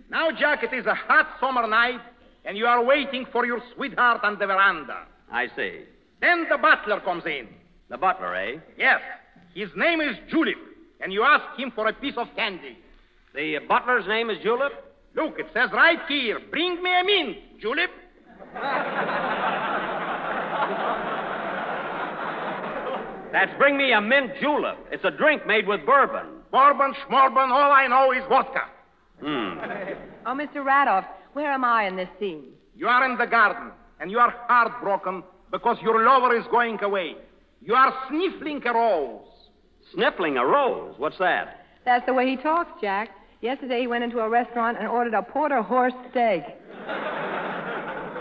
[0.09, 2.01] Now, Jack, it is a hot summer night,
[2.43, 5.03] and you are waiting for your sweetheart on the veranda.
[5.31, 5.81] I see.
[6.21, 7.47] Then the butler comes in.
[7.89, 8.57] The butler, eh?
[8.77, 9.01] Yes,
[9.53, 10.57] his name is Julep,
[11.01, 12.77] and you ask him for a piece of candy.
[13.35, 14.71] The butler's name is Julep?
[15.15, 17.91] Look, it says right here, bring me a mint, Julep.
[23.35, 24.77] That's bring me a mint julep.
[24.93, 26.25] It's a drink made with bourbon.
[26.53, 28.61] Bourbon, schmorbon, all I know is vodka.
[29.19, 29.59] Hmm.
[30.25, 30.63] Oh, Mr.
[30.63, 32.53] Ratoff, where am I in this scene?
[32.77, 35.21] You are in the garden, and you are heartbroken
[35.51, 37.17] because your lover is going away.
[37.61, 39.27] You are sniffling a rose.
[39.93, 40.95] Sniffling a rose?
[40.97, 41.65] What's that?
[41.83, 43.09] That's the way he talks, Jack.
[43.41, 46.43] Yesterday he went into a restaurant and ordered a porter horse steak.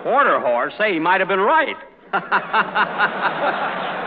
[0.03, 0.73] Porter horse?
[0.77, 1.77] Say, he might have been right.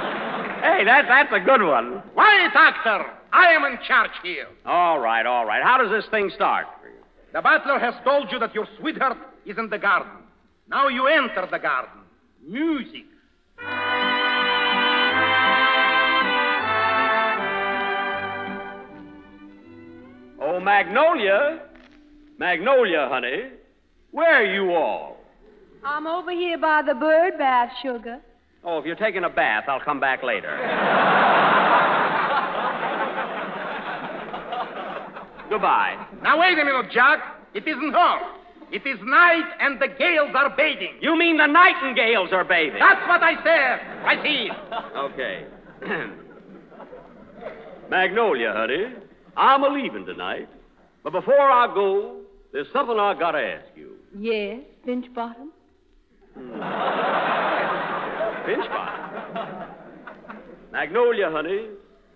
[0.62, 2.02] hey, that, that's a good one.
[2.14, 4.48] Why, Doctor, I am in charge here.
[4.66, 5.64] All right, all right.
[5.64, 6.68] How does this thing start?
[7.34, 10.12] The butler has told you that your sweetheart is in the garden.
[10.70, 11.92] Now you enter the garden.
[12.48, 13.06] Music.
[20.40, 21.62] Oh, Magnolia.
[22.38, 23.50] Magnolia, honey.
[24.12, 25.18] Where are you all?
[25.84, 28.20] I'm over here by the bird bath, sugar.
[28.70, 30.50] Oh, if you're taking a bath, I'll come back later.
[35.50, 35.96] Goodbye.
[36.22, 37.20] Now wait a minute, Jack.
[37.54, 38.20] It isn't her.
[38.70, 40.96] It is night and the gales are bathing.
[41.00, 42.78] You mean the nightingales are bathing?
[42.78, 43.80] That's what I said.
[44.06, 44.50] I see.
[44.98, 45.46] Okay.
[47.90, 48.96] Magnolia, honey,
[49.38, 50.50] I'm a leaving tonight.
[51.06, 52.20] But before I go,
[52.52, 53.94] there's something I gotta ask you.
[54.20, 55.54] Yes, Finch Bottom.
[56.38, 57.24] Hmm.
[58.48, 58.64] Pinch
[60.72, 61.68] Magnolia, honey,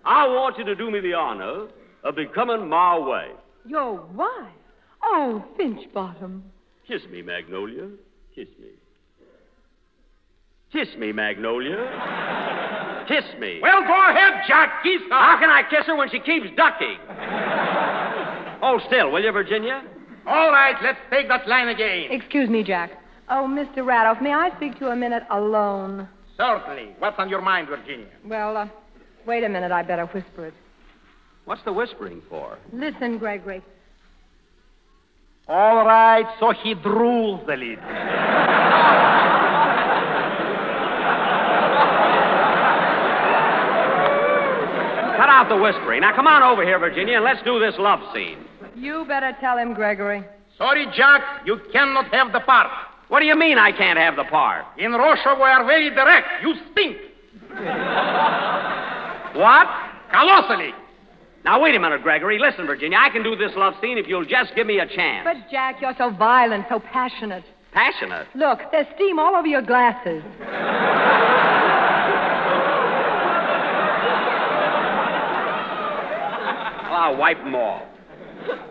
[0.02, 1.68] I want you to do me the honor
[2.04, 3.36] of becoming my wife.
[3.66, 4.48] Your wife?
[5.02, 6.42] Oh, Finch Bottom.
[6.88, 7.88] Kiss me, Magnolia.
[8.34, 8.68] Kiss me.
[10.72, 13.04] Kiss me, Magnolia.
[13.08, 13.60] Kiss me.
[13.60, 14.82] Well, go ahead, Jack.
[14.82, 15.14] Kiss her.
[15.14, 16.96] How can I kiss her when she keeps ducking?
[18.62, 19.82] Hold still, will you, Virginia?
[20.26, 22.06] All right, let's take that line again.
[22.10, 22.92] Excuse me, Jack.
[23.28, 23.84] Oh, Mr.
[23.84, 26.08] Ratoff, may I speak to you a minute alone?
[26.36, 26.94] Certainly.
[26.98, 28.06] What's on your mind, Virginia?
[28.24, 28.68] Well, uh,
[29.26, 29.72] wait a minute.
[29.72, 30.54] I better whisper it.
[31.44, 32.58] What's the whispering for?
[32.72, 33.62] Listen, Gregory.
[35.48, 37.82] All right, so he drools a little.
[45.16, 46.00] Cut out the whispering.
[46.02, 48.38] Now, come on over here, Virginia, and let's do this love scene.
[48.76, 50.24] You better tell him, Gregory.
[50.56, 52.68] Sorry, Jack, you cannot have the part.
[53.12, 54.64] What do you mean I can't have the part?
[54.78, 56.28] In Russia, we are very direct.
[56.42, 56.96] You stink.
[59.36, 59.68] What?
[60.10, 60.72] Colossally.
[61.44, 62.38] Now, wait a minute, Gregory.
[62.38, 65.24] Listen, Virginia, I can do this love scene if you'll just give me a chance.
[65.24, 67.44] But, Jack, you're so violent, so passionate.
[67.74, 68.28] Passionate.
[68.34, 70.22] Look, there's steam all over your glasses.
[76.88, 77.86] Well, I'll wipe them all.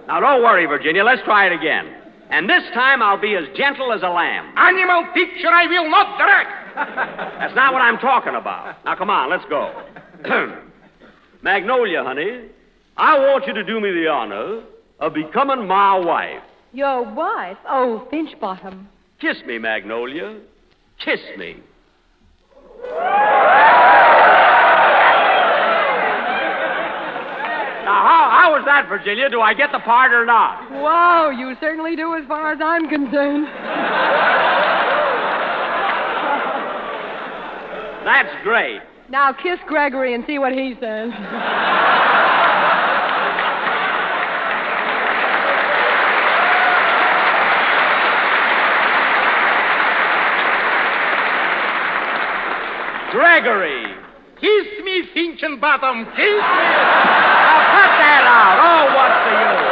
[0.08, 1.04] Now, don't worry, Virginia.
[1.04, 2.01] Let's try it again.
[2.32, 4.54] And this time I'll be as gentle as a lamb.
[4.58, 6.50] Animal picture I will not direct.
[7.40, 8.84] That's not what I'm talking about.
[8.86, 9.84] Now, come on, let's go.
[11.42, 12.46] Magnolia, honey,
[12.96, 14.64] I want you to do me the honor
[15.00, 16.42] of becoming my wife.
[16.72, 17.58] Your wife?
[17.68, 18.86] Oh, Finchbottom.
[19.20, 20.40] Kiss me, Magnolia.
[21.04, 21.58] Kiss me.
[27.84, 29.30] Now, how, was that, Virginia?
[29.30, 30.72] Do I get the part or not?
[30.72, 33.46] Wow, you certainly do as far as I'm concerned.
[38.04, 38.82] That's great.
[39.12, 41.12] Now kiss Gregory and see what he says.
[53.12, 53.86] Gregory.
[54.40, 56.06] Kiss me, Finch and Bottom.
[56.16, 57.41] Kiss me.
[58.32, 58.56] Out.
[58.64, 59.72] Oh, what's the use?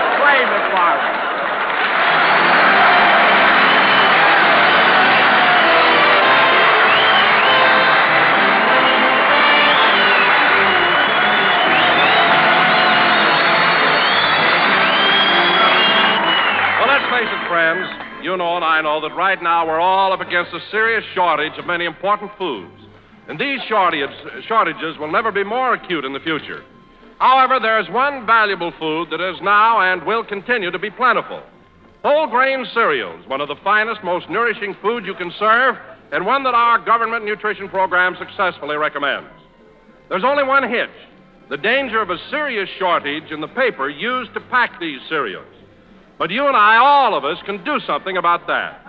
[16.79, 17.87] Well, let's face it, friends.
[18.21, 21.57] You know and I know that right now we're all up against a serious shortage
[21.57, 22.75] of many important foods.
[23.29, 24.09] And these shortage,
[24.49, 26.61] shortages will never be more acute in the future.
[27.19, 31.43] However, there is one valuable food that is now and will continue to be plentiful.
[32.03, 35.75] Whole grain cereals, one of the finest, most nourishing foods you can serve,
[36.11, 39.29] and one that our government nutrition program successfully recommends.
[40.07, 40.89] There's only one hitch
[41.49, 45.47] the danger of a serious shortage in the paper used to pack these cereals.
[46.19, 48.85] But you and I, all of us, can do something about that.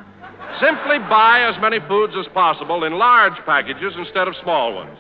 [0.61, 4.99] Simply buy as many foods as possible in large packages instead of small ones,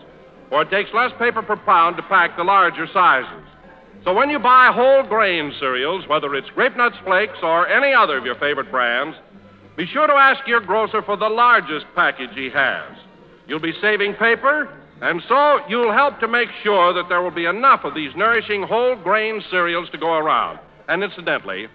[0.50, 3.46] for it takes less paper per pound to pack the larger sizes.
[4.04, 8.18] So when you buy whole grain cereals, whether it's Grape Nuts Flakes or any other
[8.18, 9.16] of your favorite brands,
[9.76, 12.92] be sure to ask your grocer for the largest package he has.
[13.46, 14.68] You'll be saving paper,
[15.00, 18.62] and so you'll help to make sure that there will be enough of these nourishing
[18.62, 20.58] whole grain cereals to go around.
[20.88, 21.68] And incidentally,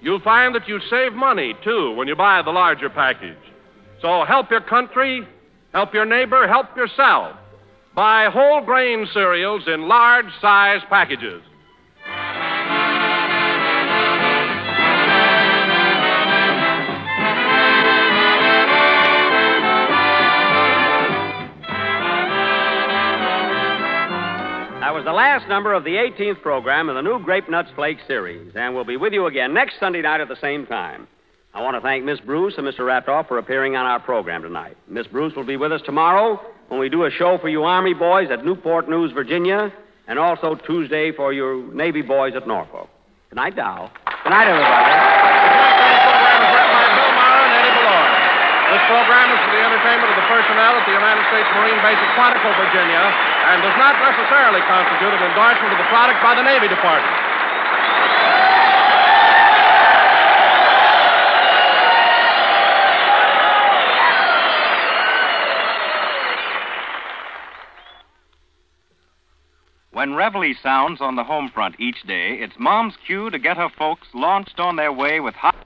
[0.00, 3.36] You'll find that you save money, too, when you buy the larger package.
[4.00, 5.26] So help your country,
[5.72, 7.36] help your neighbor, help yourself.
[7.98, 11.42] Buy whole grain cereals in large size packages.
[24.78, 27.98] That was the last number of the 18th program in the new Grape Nuts Flake
[28.06, 31.08] series, and we'll be with you again next Sunday night at the same time.
[31.52, 32.82] I want to thank Miss Bruce and Mr.
[32.82, 34.76] Ratoff for appearing on our program tonight.
[34.86, 37.94] Miss Bruce will be with us tomorrow when we do a show for you Army
[37.94, 39.72] boys at Newport News, Virginia,
[40.06, 42.88] and also Tuesday for your Navy boys at Norfolk.
[43.30, 43.90] Good night, Dow.
[44.24, 44.88] Good night, everybody.
[48.68, 51.96] This program is for the entertainment of the personnel at the United States Marine Base
[51.96, 53.04] at Quantico, Virginia,
[53.52, 57.27] and does not necessarily constitute an endorsement of the product by the Navy Department.
[69.98, 73.68] When Reveille sounds on the home front each day, it's Mom's cue to get her
[73.68, 75.56] folks launched on their way with hot.